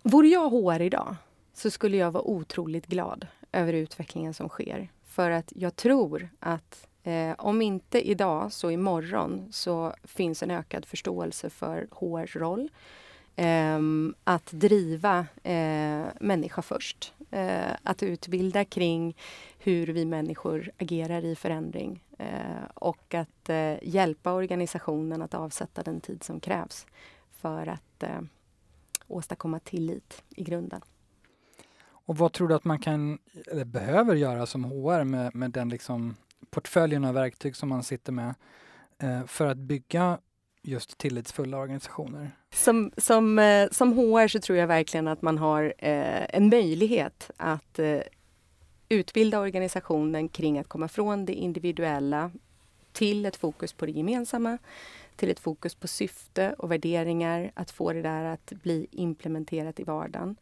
[0.03, 1.17] vore jag HR idag
[1.55, 4.89] så skulle jag vara otroligt glad över utvecklingen som sker.
[5.05, 10.85] För att jag tror att eh, om inte idag så imorgon så finns en ökad
[10.87, 12.71] förståelse för HRs roll.
[13.37, 13.79] Eh,
[14.25, 17.15] att driva eh, människa först.
[17.31, 19.17] Eh, att utbilda kring
[19.59, 22.05] hur vi människor agerar i förändring.
[22.19, 26.87] Eh, och att eh, hjälpa organisationen att avsätta den tid som krävs
[27.31, 28.21] för att eh,
[29.07, 30.81] åstadkomma tillit i grunden.
[32.09, 33.19] Och vad tror du att man kan,
[33.53, 36.17] eller behöver göra som HR med, med den liksom
[36.51, 38.35] portföljen av verktyg som man sitter med
[38.99, 40.19] eh, för att bygga
[40.69, 42.31] just tillitsfulla organisationer?
[42.55, 47.31] Som, som, eh, som HR så tror jag verkligen att man har eh, en möjlighet
[47.37, 48.01] att eh,
[48.89, 52.31] utbilda organisationen kring att komma från det individuella
[52.93, 54.59] till ett fokus på det gemensamma,
[55.17, 59.85] till ett fokus på syfte och värderingar, att få det där att bli implementerat i
[59.85, 60.37] vardagen.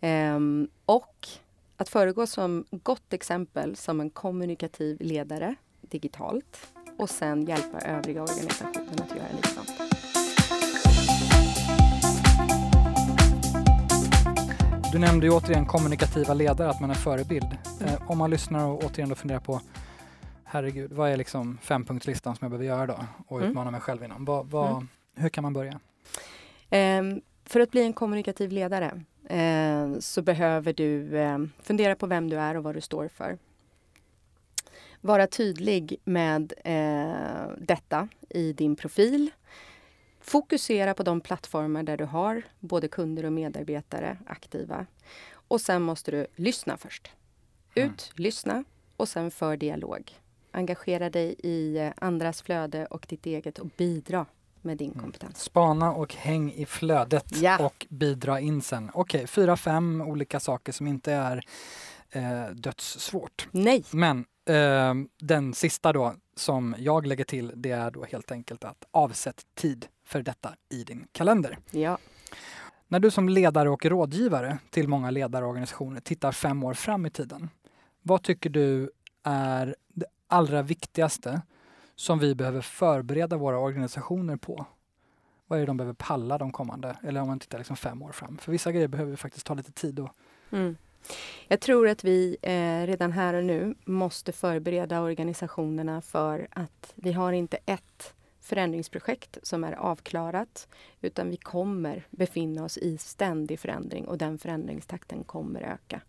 [0.00, 1.28] Ehm, och
[1.76, 9.00] att föregå som gott exempel som en kommunikativ ledare digitalt och sen hjälpa övriga organisationen
[9.02, 9.70] att göra likadant.
[14.92, 17.56] Du nämnde ju återigen kommunikativa ledare, att man är förebild.
[17.80, 19.60] Eh, om man lyssnar och återigen då funderar på
[20.44, 23.50] herregud, vad är liksom fempunktslistan som jag behöver göra då och Mm.
[23.50, 24.24] utmana mig själv inom?
[24.24, 24.88] Vad, vad, Mm.
[25.16, 25.80] Hur kan man börja?
[26.70, 32.30] Ehm, för att bli en kommunikativ ledare eh, så behöver du eh, fundera på vem
[32.30, 33.38] du är och vad du står för.
[35.06, 39.30] Vara tydlig med eh, detta i din profil.
[40.20, 44.86] Fokusera på de plattformar där du har både kunder och medarbetare aktiva.
[45.48, 47.10] Och sen måste du lyssna först.
[47.74, 48.64] Ut, lyssna
[48.96, 50.12] och sen för dialog.
[50.52, 54.26] Engagera dig i eh, andras flöde och ditt eget och bidra
[54.62, 55.02] med din Mm.
[55.02, 55.40] kompetens.
[55.40, 57.66] Spana och häng i flödet Ja.
[57.66, 58.90] och bidra in sen.
[58.94, 61.44] Okej, fyra, fem olika saker som inte är
[62.10, 63.48] eh, dödssvårt.
[63.50, 63.84] Nej!
[63.90, 68.84] Men eh, den sista då som jag lägger till det är då helt enkelt att
[68.90, 71.58] avsätt tid för detta i din kalender.
[71.70, 71.98] Ja.
[72.88, 77.50] När du som ledare och rådgivare till många ledarorganisationer tittar fem år fram i tiden,
[78.02, 78.90] vad tycker du
[79.22, 81.42] är det allra viktigaste
[81.94, 84.66] som vi behöver förbereda våra organisationer på?
[85.46, 88.12] Vad är det de behöver palla de kommande, eller om man tittar liksom fem år
[88.12, 88.38] fram?
[88.38, 90.10] För vissa grejer behöver faktiskt ta lite tid och
[90.50, 90.76] Mm.
[91.48, 97.12] Jag tror att vi eh, redan här och nu måste förbereda organisationerna för att vi
[97.12, 100.68] har inte ett förändringsprojekt som är avklarat
[101.00, 106.00] utan vi kommer befinna oss i ständig förändring och den förändringstakten kommer öka.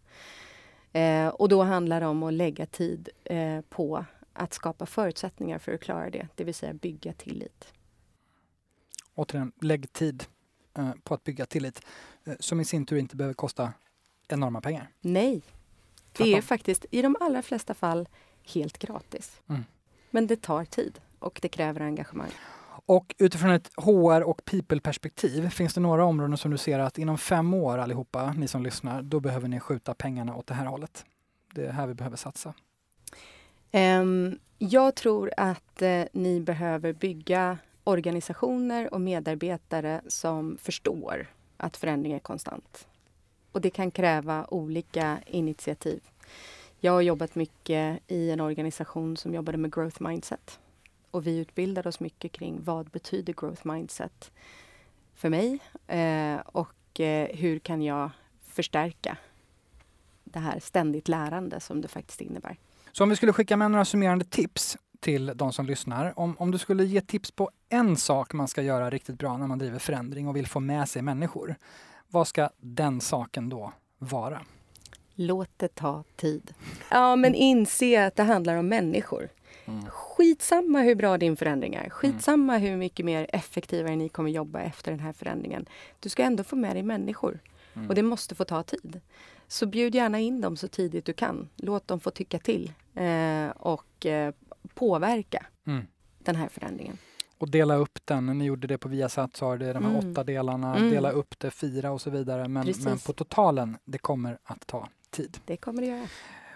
[0.92, 5.74] Eh, och då handlar det om att lägga tid eh, på att skapa förutsättningar för
[5.74, 7.74] att klara det, det vill säga bygga tillit.
[9.16, 10.24] återigen, lägg tid
[10.78, 11.86] eh, på att bygga tillit
[12.24, 13.74] eh, som i sin tur inte behöver kosta
[14.32, 14.88] enorma pengar.
[15.02, 15.42] Nej,
[16.12, 16.42] det är Tvärtom.
[16.42, 18.08] faktiskt i de allra flesta fall
[18.54, 19.42] helt gratis.
[19.50, 19.64] Mm.
[20.12, 22.32] Men det tar tid och det kräver engagemang.
[22.88, 27.18] Och utifrån ett HR och people-perspektiv, finns det några områden som du ser att inom
[27.18, 31.06] fem år allihopa, ni som lyssnar, då behöver ni skjuta pengarna åt det här hållet?
[31.54, 32.54] Det är här vi behöver satsa.
[33.72, 42.14] Ehm, jag tror att eh, ni behöver bygga organisationer och medarbetare som förstår att förändring
[42.14, 42.88] är konstant.
[43.56, 46.02] Och det kan kräva olika initiativ.
[46.80, 50.60] Jag har jobbat mycket i en organisation som jobbade med growth mindset.
[51.12, 54.32] Och vi utbildade oss mycket kring vad betyder growth mindset
[55.14, 58.10] för mig eh, och eh, hur kan jag
[58.48, 59.18] förstärka
[60.24, 62.58] det här ständigt lärande som det faktiskt innebär.
[62.92, 66.20] Så om vi skulle skicka med några summerande tips till de som lyssnar.
[66.20, 69.48] Om, om du skulle ge tips på en sak man ska göra riktigt bra när
[69.48, 71.56] man driver förändring och vill få med sig människor.
[72.08, 74.42] Vad ska den saken då vara?
[75.16, 76.54] Låt det ta tid.
[76.92, 79.30] Ja, men inse att det handlar om människor.
[79.66, 79.86] Mm.
[79.90, 81.90] Skitsamma hur bra din förändring är.
[81.90, 85.66] Skitsamma hur mycket mer effektivare ni kommer jobba efter den här förändringen.
[86.00, 87.40] Du ska ändå få med dig människor.
[87.74, 87.90] Mm.
[87.90, 89.02] Och det måste få ta tid.
[89.48, 91.50] Så bjud gärna in dem så tidigt du kan.
[91.56, 94.34] Låt dem få tycka till eh, och eh,
[94.74, 95.86] påverka mm.
[96.20, 96.98] den här förändringen.
[97.38, 98.26] Och dela upp den.
[98.26, 100.12] Ni gjorde det på Viasat, sa det, de här mm.
[100.12, 100.76] åtta delarna.
[100.76, 100.90] Mm.
[100.90, 102.48] Dela upp det, fyra och så vidare.
[102.48, 105.38] Men, men på totalen, det kommer att ta tid.
[105.46, 106.08] Det kommer det göra.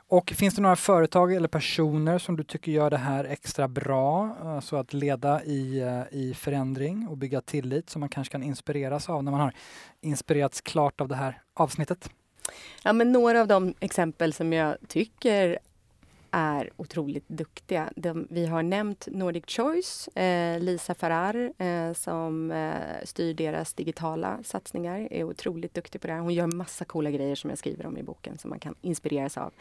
[0.10, 4.36] Och finns det några företag eller personer som du tycker gör det här extra bra?
[4.44, 9.10] Alltså att leda i, eh, i förändring och bygga tillit som man kanske kan inspireras
[9.10, 9.54] av när man har
[10.02, 12.10] inspirerats klart av det här avsnittet?
[12.84, 15.60] Ja, men några av de exempel som jag tycker
[16.32, 17.90] är otroligt duktiga.
[17.96, 22.74] De, vi har nämnt Nordic Choice, eh, Lisa Farrar eh, som eh,
[23.04, 26.20] styr deras digitala satsningar, är otroligt duktig på det här.
[26.20, 29.38] Hon gör massa coola grejer som jag skriver om i boken som man kan inspireras
[29.38, 29.54] av.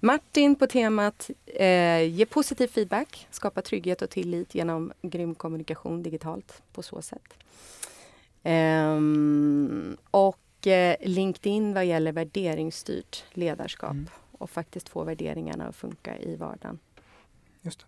[0.00, 6.62] Martin på temat eh, ge positiv feedback, skapa trygghet och tillit genom grym kommunikation digitalt
[6.72, 7.34] på så sätt.
[8.42, 13.90] Ehm, och eh, LinkedIn vad gäller värderingsstyrt ledarskap.
[13.90, 14.06] Mm
[14.40, 16.78] och faktiskt få värderingarna att funka i vardagen.
[17.62, 17.86] Just det.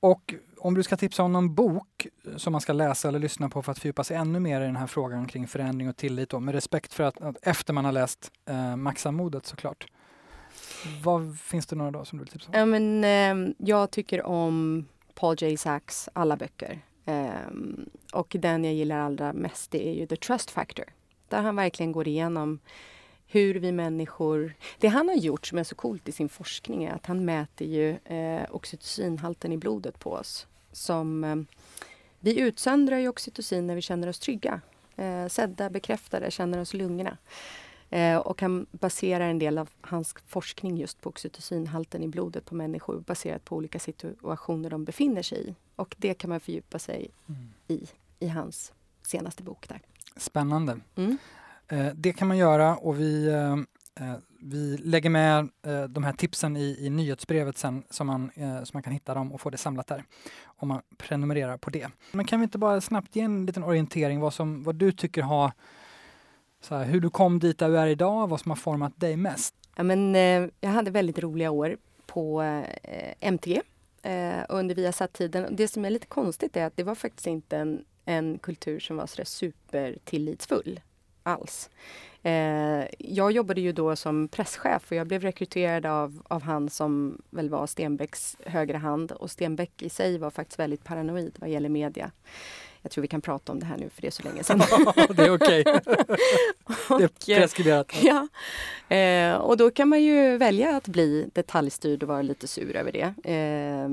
[0.00, 2.06] Och om du ska tipsa om någon bok
[2.36, 4.76] som man ska läsa eller lyssna på för att fördjupa sig ännu mer i den
[4.76, 7.92] här frågan kring förändring och tillit då, med respekt för att, att efter man har
[7.92, 9.86] läst eh, Maxa-modet såklart.
[11.04, 12.58] Vad finns det några då som du vill tipsa om?
[12.58, 14.84] Ja, men, eh, jag tycker om
[15.14, 15.56] Paul J.
[15.56, 16.80] Sachs alla böcker.
[17.04, 17.30] Eh,
[18.12, 20.84] och den jag gillar allra mest det är ju The Trust Factor.
[21.28, 22.58] Där han verkligen går igenom
[23.30, 24.54] hur vi människor...
[24.78, 27.66] Det han har gjort som är så coolt i sin forskning är att han mäter
[27.66, 30.46] ju eh, oxytocinhalten i blodet på oss.
[30.72, 31.36] Som, eh,
[32.20, 34.60] vi utsöndrar ju oxytocin när vi känner oss trygga.
[34.96, 37.16] Eh, sedda, bekräftade, känner oss lugna.
[37.90, 42.54] Eh, och han baserar en del av hans forskning just på oxytocinhalten i blodet på
[42.54, 45.54] människor baserat på olika situationer de befinner sig i.
[45.76, 47.52] Och det kan man fördjupa sig mm.
[47.68, 47.86] i,
[48.18, 48.72] i hans
[49.02, 49.80] senaste bok där.
[50.16, 50.80] Spännande.
[50.96, 51.18] Mm.
[51.68, 53.52] Eh, det kan man göra och vi, eh,
[54.06, 55.48] eh, vi lägger med
[55.88, 58.30] de här tipsen i, i nyhetsbrevet sen så man,
[58.64, 60.04] så man kan hitta dem och få det samlat där
[60.44, 61.88] om man prenumererar på det.
[62.12, 65.22] Men kan vi inte bara snabbt ge en liten orientering vad, som, vad du tycker
[65.22, 65.52] har
[66.60, 69.16] så här, hur du kom dit där du är idag, vad som har format dig
[69.16, 69.54] mest?
[69.76, 70.14] Ja, men,
[70.60, 72.42] jag hade väldigt roliga år på
[73.20, 73.62] MTG
[74.48, 75.56] under Viasat-tiden.
[75.56, 78.96] Det som är lite konstigt är att det var faktiskt inte en, en kultur som
[78.96, 80.80] var så supertillitsfull
[81.28, 81.70] alls.
[82.22, 87.22] Eh, jag jobbade ju då som presschef och jag blev rekryterad av, av han som
[87.30, 91.68] väl var Stenbecks högra hand och Stenbeck i sig var faktiskt väldigt paranoid vad gäller
[91.68, 92.10] media.
[92.82, 94.58] Jag tror vi kan prata om det här nu för det är så länge sedan.
[95.16, 95.64] det är okej.
[96.98, 97.92] det är preskriberat.
[98.02, 98.28] Ja.
[98.96, 102.92] Eh, och då kan man ju välja att bli detaljstyrd och vara lite sur över
[102.92, 103.32] det.
[103.32, 103.88] Eh,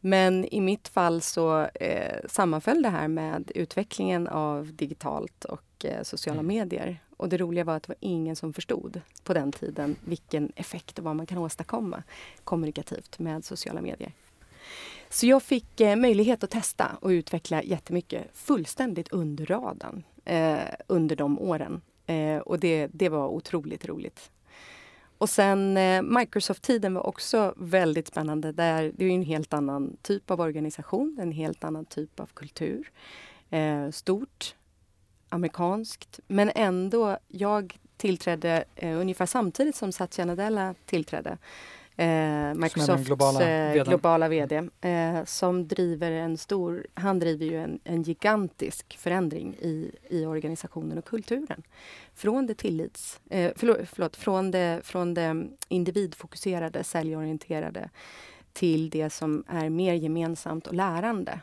[0.00, 6.02] men i mitt fall så eh, sammanföll det här med utvecklingen av digitalt och eh,
[6.02, 6.46] sociala mm.
[6.46, 6.98] medier.
[7.16, 10.98] Och det roliga var att det var ingen som förstod på den tiden vilken effekt
[10.98, 12.02] och vad man kan åstadkomma
[12.44, 14.12] kommunikativt med sociala medier.
[15.08, 21.16] Så jag fick eh, möjlighet att testa och utveckla jättemycket fullständigt under radarn eh, under
[21.16, 21.82] de åren.
[22.06, 24.30] Eh, och det, det var otroligt roligt.
[25.18, 28.52] Och sen eh, Microsoft-tiden var också väldigt spännande.
[28.52, 32.90] Där, det är en helt annan typ av organisation, en helt annan typ av kultur.
[33.50, 34.54] Eh, stort,
[35.30, 41.38] amerikanskt, men ändå, jag tillträdde eh, ungefär samtidigt som Satya Nadella tillträdde.
[41.96, 47.80] Eh, Microsofts globala, eh, globala VD eh, som driver en stor, han driver ju en,
[47.84, 51.62] en gigantisk förändring i, i organisationen och kulturen.
[52.14, 57.90] Från det tillits, eh, förlåt, förlåt, från det, från det individfokuserade, säljorienterade
[58.52, 61.40] till det som är mer gemensamt och lärande.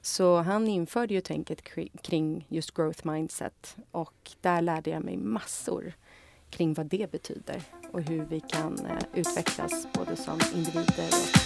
[0.00, 1.62] Så han införde ju tänket
[2.02, 5.92] kring just growth mindset och där lärde jag mig massor
[6.50, 11.40] kring vad det betyder och hur vi kan eh, utvecklas både som individer och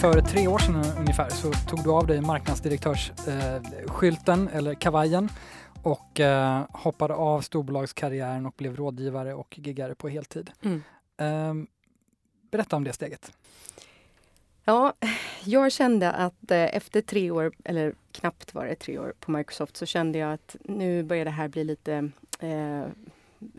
[0.00, 5.28] för tre år sedan ungefär så tog du av dig marknadsdirektörsskylten eh, eller kavajen
[5.82, 10.50] och eh, hoppade av storbolagskarriären och blev rådgivare och giggare på heltid.
[10.62, 10.82] Mm.
[11.16, 11.66] Ehm,
[12.50, 13.32] berätta om det steget.
[14.64, 14.94] Ja,
[15.44, 19.76] jag kände att eh, efter tre år, eller knappt var det tre år på Microsoft,
[19.76, 22.10] så kände jag att nu börjar det här bli lite
[22.40, 22.84] eh,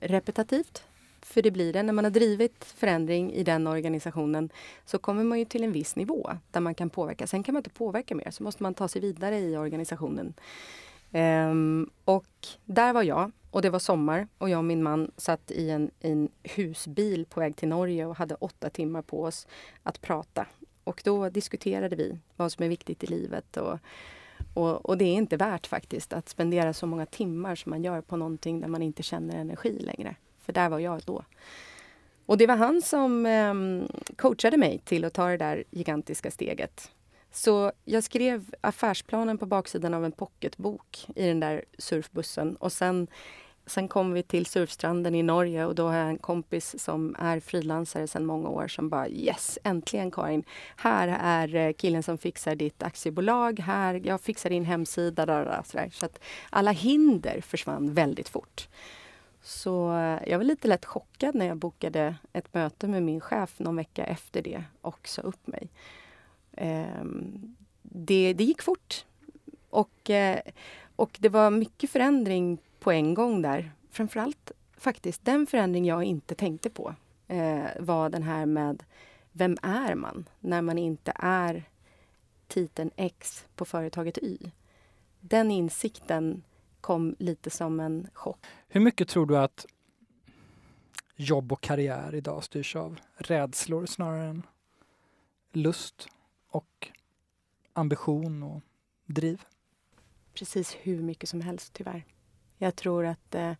[0.02, 0.84] repetitivt.
[1.22, 1.84] För det blir det.
[1.84, 4.50] När man har drivit förändring i den organisationen
[4.86, 7.28] så kommer man ju till en viss nivå där man kan påverka.
[7.28, 10.34] Sen kan man inte påverka mer, så måste man ta sig vidare i organisationen.
[11.12, 15.52] Um, och där var jag och det var sommar och jag och min man satt
[15.52, 19.48] i en, en husbil på väg till Norge och hade åtta timmar på oss
[19.84, 20.46] att prata.
[20.84, 23.80] Och då diskuterade vi vad som är viktigt i livet och,
[24.54, 28.02] och, och, det är inte värt faktiskt att spendera så många timmar som man gör
[28.02, 30.16] på någonting där man inte känner energi längre.
[30.40, 31.24] För där var jag då.
[32.26, 36.92] Och det var han som um, coachade mig till att ta det där gigantiska steget.
[37.32, 43.08] Så jag skrev affärsplanen på baksidan av en pocketbok i den där surfbussen och sen
[43.68, 47.40] Sen kom vi till surfstranden i Norge och då har jag en kompis som är
[47.40, 50.44] frilansare sedan många år som bara yes, äntligen Karin.
[50.76, 53.60] Här är eh, killen som fixar ditt aktiebolag.
[53.60, 55.26] Här, jag fixar din hemsida.
[55.26, 55.90] Där, där, där.
[55.94, 56.20] Så att
[56.50, 58.68] alla hinder försvann väldigt fort.
[59.42, 63.60] Så eh, jag var lite lätt chockad när jag bokade ett möte med min chef
[63.60, 65.70] någon vecka efter det och sa upp mig.
[66.58, 69.06] Ehm, det, det gick fort.
[69.70, 70.40] Och, eh,
[70.96, 73.72] och det var mycket förändring på en gång där.
[73.92, 76.96] Framförallt faktiskt den förändring jag inte tänkte på
[77.28, 78.84] eh, var den här med
[79.32, 81.64] vem är man när man inte är
[82.48, 84.52] titeln X på företaget Y?
[85.20, 86.44] Den insikten
[86.82, 88.46] kom lite som en chock.
[88.68, 89.66] Hur mycket tror du att
[91.16, 94.44] jobb och karriär idag styrs av rädslor snarare än
[95.52, 96.08] lust
[96.48, 96.92] och
[97.74, 98.62] ambition och
[99.06, 99.42] driv?
[100.34, 102.06] Precis hur mycket som helst tyvärr.
[102.58, 103.54] Jag tror att eh,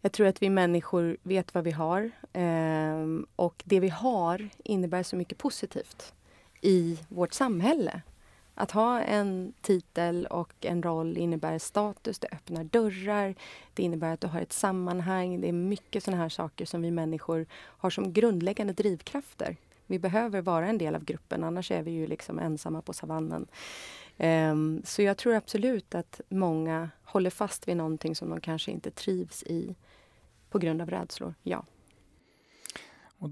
[0.00, 5.02] jag tror att vi människor vet vad vi har eh, och det vi har innebär
[5.02, 6.14] så mycket positivt
[6.60, 8.02] i vårt samhälle.
[8.54, 13.34] Att ha en titel och en roll innebär status, det öppnar dörrar,
[13.74, 15.40] det innebär att du har ett sammanhang.
[15.40, 19.56] Det är mycket sådana här saker som vi människor har som grundläggande drivkrafter.
[19.92, 23.46] Vi behöver vara en del av gruppen, annars är vi ju liksom ensamma på savannen.
[24.16, 28.90] Um, så jag tror absolut att många håller fast vid någonting som de kanske inte
[28.90, 29.76] trivs i
[30.50, 31.64] på grund av rädslor, ja.
[33.18, 33.30] Och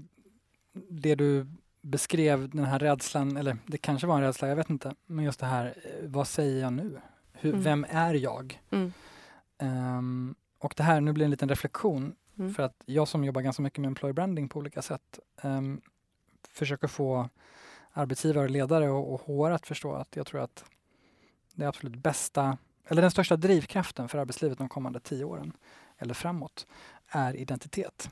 [0.89, 1.47] det du
[1.81, 4.95] beskrev den här rädslan, eller det kanske var en rädsla, jag vet inte.
[5.05, 7.01] Men just det här, eh, vad säger jag nu?
[7.33, 7.63] Hur, mm.
[7.63, 8.61] Vem är jag?
[8.69, 8.93] Mm.
[9.97, 12.15] Um, och det här, nu blir en liten reflektion.
[12.39, 12.53] Mm.
[12.53, 15.81] För att jag som jobbar ganska mycket med employer branding på olika sätt um,
[16.53, 17.29] försöker få
[17.91, 20.63] arbetsgivare, ledare och, och HR att förstå att jag tror att
[21.55, 25.53] det absolut bästa, eller den största drivkraften för arbetslivet de kommande tio åren
[25.97, 26.67] eller framåt
[27.07, 28.09] är identitet.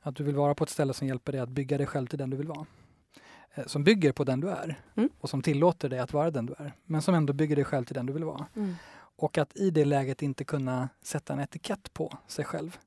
[0.00, 2.18] Att du vill vara på ett ställe som hjälper dig att bygga dig själv till
[2.18, 2.66] den du vill vara.
[3.54, 5.08] Eh, som bygger på den du är mm.
[5.20, 6.72] och som tillåter dig att vara den du är.
[6.84, 8.46] Men som ändå bygger dig själv till den du vill vara.
[8.56, 8.74] Mm.
[8.92, 12.78] Och att i det läget inte kunna sätta en etikett på sig själv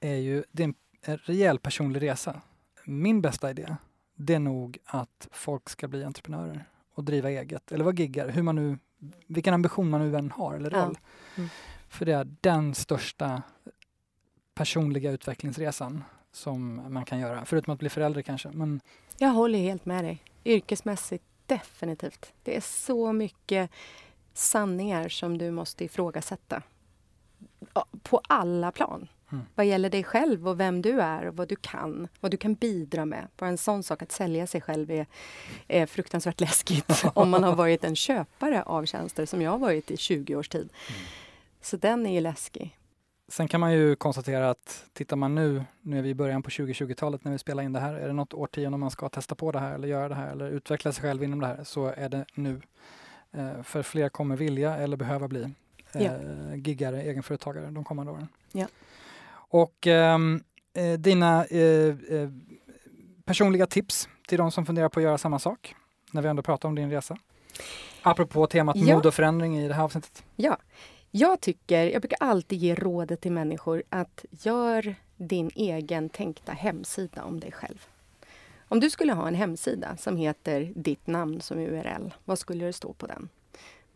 [0.00, 2.40] är ju det är en rejäl personlig resa.
[2.84, 3.76] Min bästa idé,
[4.20, 6.64] det är nog att folk ska bli entreprenörer
[6.94, 8.78] och driva eget eller vara giggar, hur man nu,
[9.26, 10.98] vilken ambition man nu än har eller roll.
[10.98, 11.36] Ja.
[11.36, 11.48] Mm.
[11.88, 13.42] För det är den största
[14.54, 18.48] personliga utvecklingsresan som man kan göra, förutom att bli förälder kanske.
[18.48, 18.80] Men
[19.18, 20.22] jag håller helt med dig.
[20.44, 22.32] Yrkesmässigt, definitivt.
[22.42, 23.70] Det är så mycket
[24.34, 26.62] sanningar som du måste ifrågasätta.
[28.02, 29.08] På alla plan.
[29.32, 29.44] Mm.
[29.54, 32.08] Vad gäller dig själv och vem du är och vad du kan.
[32.20, 33.28] Vad du kan bidra med.
[33.36, 35.06] Bara en sån sak att sälja sig själv är,
[35.68, 37.04] är fruktansvärt läskigt.
[37.14, 40.48] om man har varit en köpare av tjänster som jag har varit i 20 års
[40.48, 40.68] tid.
[40.88, 41.00] Mm.
[41.60, 42.78] Så den är ju läskig.
[43.30, 46.50] Sen kan man ju konstatera att tittar man nu, nu är vi i början på
[46.50, 49.52] 2020-talet när vi spelar in det här, är det något årtionde man ska testa på
[49.52, 52.08] det här eller göra det här eller utveckla sig själv inom det här så är
[52.08, 52.60] det nu.
[53.32, 55.50] Eh, för fler kommer vilja eller behöva bli
[56.04, 56.56] ja.
[56.56, 58.28] giggare, egenföretagare de kommande åren.
[58.52, 58.66] Ja.
[59.30, 60.42] Och ehm,
[60.74, 62.30] eh, dina eh, eh,
[63.24, 65.74] personliga tips till de som funderar på att göra samma sak
[66.12, 67.16] när vi ändå pratar om din resa?
[68.02, 68.94] Apropå temat ja.
[68.94, 70.24] mod och förändring i det här avsnittet.
[70.36, 70.58] Ja,
[71.10, 77.24] jag tycker, jag brukar alltid ge rådet till människor att gör din egen tänkta hemsida
[77.24, 77.86] om dig själv.
[78.68, 82.72] Om du skulle ha en hemsida som heter ditt namn som URL, vad skulle det
[82.72, 83.28] stå på den?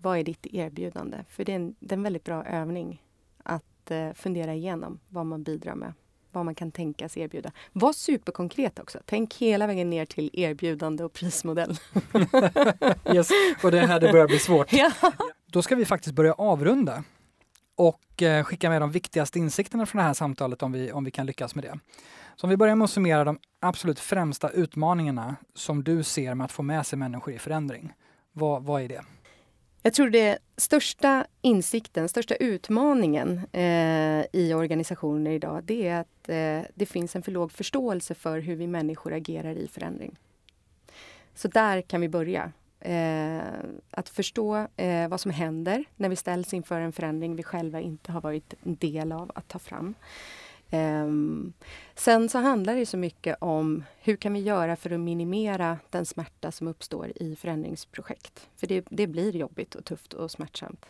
[0.02, 1.24] Vad är ditt erbjudande?
[1.28, 3.02] För det är en, det är en väldigt bra övning
[3.42, 5.92] att eh, fundera igenom vad man bidrar med,
[6.30, 7.52] vad man kan tänkas erbjuda.
[7.72, 8.98] Var superkonkret också.
[9.04, 11.70] Tänk hela vägen ner till erbjudande och prismodell.
[13.14, 13.30] yes,
[13.62, 14.72] och det är här det börjar bli svårt.
[14.72, 14.92] ja.
[15.46, 17.04] Då ska vi faktiskt börja avrunda
[17.74, 21.10] och eh, skicka med de viktigaste insikterna från det här samtalet om vi, om vi
[21.10, 21.78] kan lyckas med det.
[22.36, 26.44] Så om vi börjar med att summera de absolut främsta utmaningarna som du ser med
[26.44, 27.92] att få med sig människor i förändring.
[28.32, 29.02] Vad, vad är det?
[29.84, 36.70] Jag tror det största insikten, största utmaningen eh, i organisationer idag, det är att eh,
[36.74, 40.18] det finns en för låg förståelse för hur vi människor agerar i förändring.
[41.34, 42.52] Så där kan vi börja.
[42.80, 43.42] eh,
[43.90, 48.12] att förstå eh, vad som händer när vi ställs inför en förändring vi själva inte
[48.12, 49.94] har varit en del av att ta fram.
[50.72, 51.52] Um,
[51.94, 56.06] sen så handlar det så mycket om hur kan vi göra för att minimera den
[56.06, 58.48] smärta som uppstår i förändringsprojekt.
[58.56, 60.86] För det, det blir jobbigt och tufft och smärtsamt.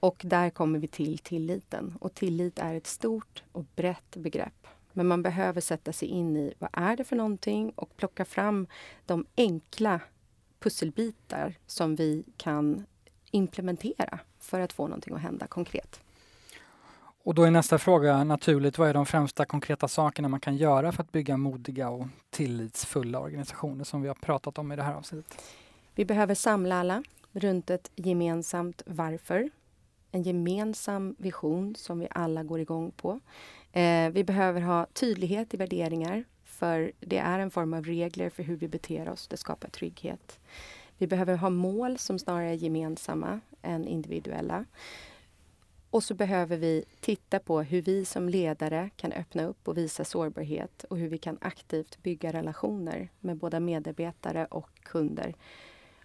[0.00, 1.96] Och där kommer vi till tilliten.
[2.00, 4.66] Och tillit är ett stort och brett begrepp.
[4.92, 8.66] Men man behöver sätta sig in i vad är det för någonting och plocka fram
[9.06, 10.00] de enkla
[10.60, 12.86] pusselbitar som vi kan
[13.30, 16.00] implementera för att få någonting att hända konkret.
[17.26, 20.92] Och då är nästa fråga naturligt, vad är de främsta konkreta sakerna man kan göra
[20.92, 24.94] för att bygga modiga och tillitsfulla organisationer som vi har pratat om i det här
[24.94, 25.42] avsnittet?
[25.94, 29.50] Vi behöver samla alla runt ett gemensamt varför.
[30.10, 33.20] En gemensam vision som vi alla går igång på.
[33.72, 38.42] Eh, vi behöver ha tydlighet i värderingar för det är en form av regler för
[38.42, 39.28] hur vi beter oss.
[39.28, 40.38] Det skapar trygghet.
[40.98, 44.64] Vi behöver ha mål som snarare är gemensamma än individuella.
[45.96, 50.04] Och så behöver vi titta på hur vi som ledare kan öppna upp och visa
[50.04, 55.34] sårbarhet och hur vi kan aktivt bygga relationer med både medarbetare och kunder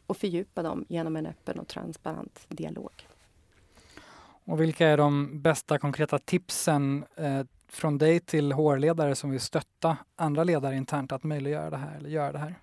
[0.08, 3.08] och fördjupa dem genom en öppen och transparent dialog.
[4.46, 9.98] Och vilka är de bästa konkreta tipsen eh, från dig till HR-ledare som vill stötta
[10.16, 12.56] andra ledare internt att möjliggöra det här eller göra det här?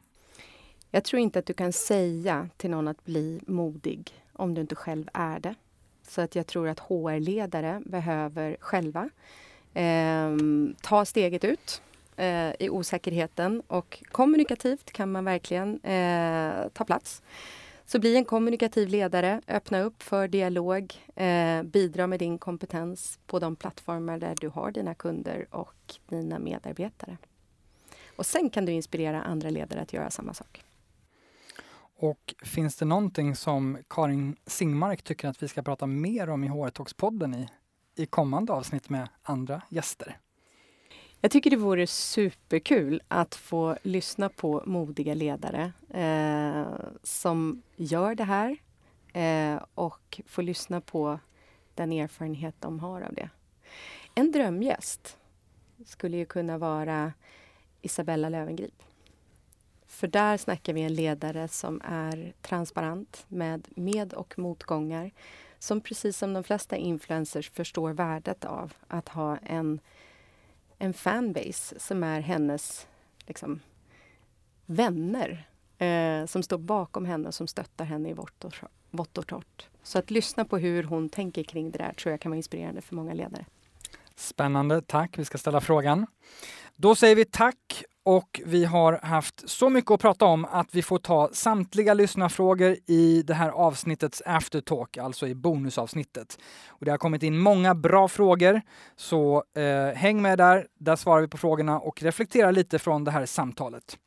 [0.90, 4.74] Jag tror inte att du kan säga till någon att bli modig om du inte
[4.74, 5.54] själv är det.
[6.08, 9.10] Så att jag tror att HR-ledare behöver själva
[9.74, 10.36] eh,
[10.82, 11.82] ta steget ut
[12.16, 17.22] eh, i osäkerheten och kommunikativt kan man verkligen eh, ta plats.
[17.86, 23.38] Så bli en kommunikativ ledare, öppna upp för dialog, eh, bidra med din kompetens på
[23.38, 27.16] de plattformar där du har dina kunder och dina medarbetare.
[28.16, 30.64] Och sen kan du inspirera andra ledare att göra samma sak.
[32.00, 36.48] Och finns det någonting som Karin Singmark tycker att vi ska prata mer om i
[36.48, 37.48] HR Talks-podden i,
[38.02, 40.18] i kommande avsnitt med andra gäster?
[41.20, 46.66] Jag tycker det vore superkul att få lyssna på modiga ledare eh,
[47.02, 48.56] som gör det här
[49.12, 51.18] eh, och få lyssna på
[51.74, 53.30] den erfarenhet de har av det.
[54.14, 55.16] En drömgäst
[55.86, 57.12] skulle ju kunna vara
[57.82, 58.82] Isabella Lövengrip.
[59.98, 65.10] För där snackar vi en ledare som är transparent med med och motgångar.
[65.58, 69.80] Som precis som de flesta influencers förstår värdet av att ha en,
[70.78, 72.86] en fanbase som är hennes
[73.26, 73.60] liksom,
[74.66, 75.48] vänner.
[75.78, 78.12] Eh, som står bakom henne och som stöttar henne i
[78.90, 79.68] vått och torrt.
[79.82, 82.80] Så att lyssna på hur hon tänker kring det där tror jag kan vara inspirerande
[82.80, 83.44] för många ledare.
[84.18, 85.18] Spännande, tack.
[85.18, 86.06] Vi ska ställa frågan.
[86.76, 90.82] Då säger vi tack och vi har haft så mycket att prata om att vi
[90.82, 96.38] får ta samtliga lyssnarfrågor i det här avsnittets aftertalk, alltså i bonusavsnittet.
[96.68, 98.62] Och det har kommit in många bra frågor,
[98.96, 100.66] så eh, häng med där.
[100.78, 103.98] Där svarar vi på frågorna och reflekterar lite från det här samtalet.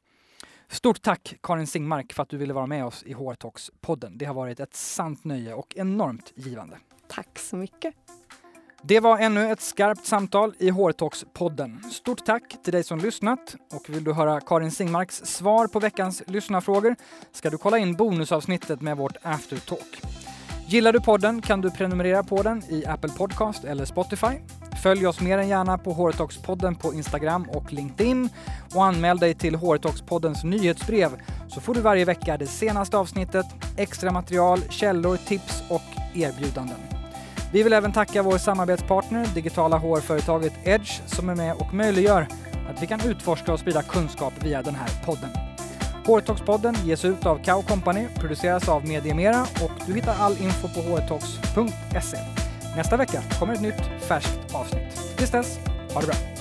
[0.69, 4.17] Stort tack Karin Singmark för att du ville vara med oss i HR Talks-podden.
[4.17, 6.77] Det har varit ett sant nöje och enormt givande.
[7.07, 7.95] Tack så mycket.
[8.83, 11.89] Det var ännu ett skarpt samtal i Hårtalks-podden.
[11.89, 16.23] Stort tack till dig som lyssnat och vill du höra Karin Singmarks svar på veckans
[16.27, 16.95] lyssnarfrågor
[17.31, 20.01] ska du kolla in bonusavsnittet med vårt aftertalk.
[20.67, 24.39] Gillar du podden kan du prenumerera på den i Apple Podcast eller Spotify.
[24.83, 28.29] Följ oss mer än gärna på Hårtalks-podden på Instagram och LinkedIn
[28.75, 31.09] och anmäl dig till Hårtalks-poddens nyhetsbrev
[31.47, 33.45] så får du varje vecka det senaste avsnittet,
[33.77, 37.00] extra material, källor, tips och erbjudanden.
[37.53, 42.27] Vi vill även tacka vår samarbetspartner, digitala HR-företaget Edge, som är med och möjliggör
[42.69, 45.29] att vi kan utforska och sprida kunskap via den här podden.
[46.05, 50.81] Hårtalkspodden ges ut av Kao Company, produceras av Mediemera och du hittar all info på
[50.81, 52.17] hårtalks.se.
[52.75, 55.17] Nästa vecka kommer ett nytt färskt avsnitt.
[55.17, 55.59] Tills dess,
[55.93, 56.40] ha det bra!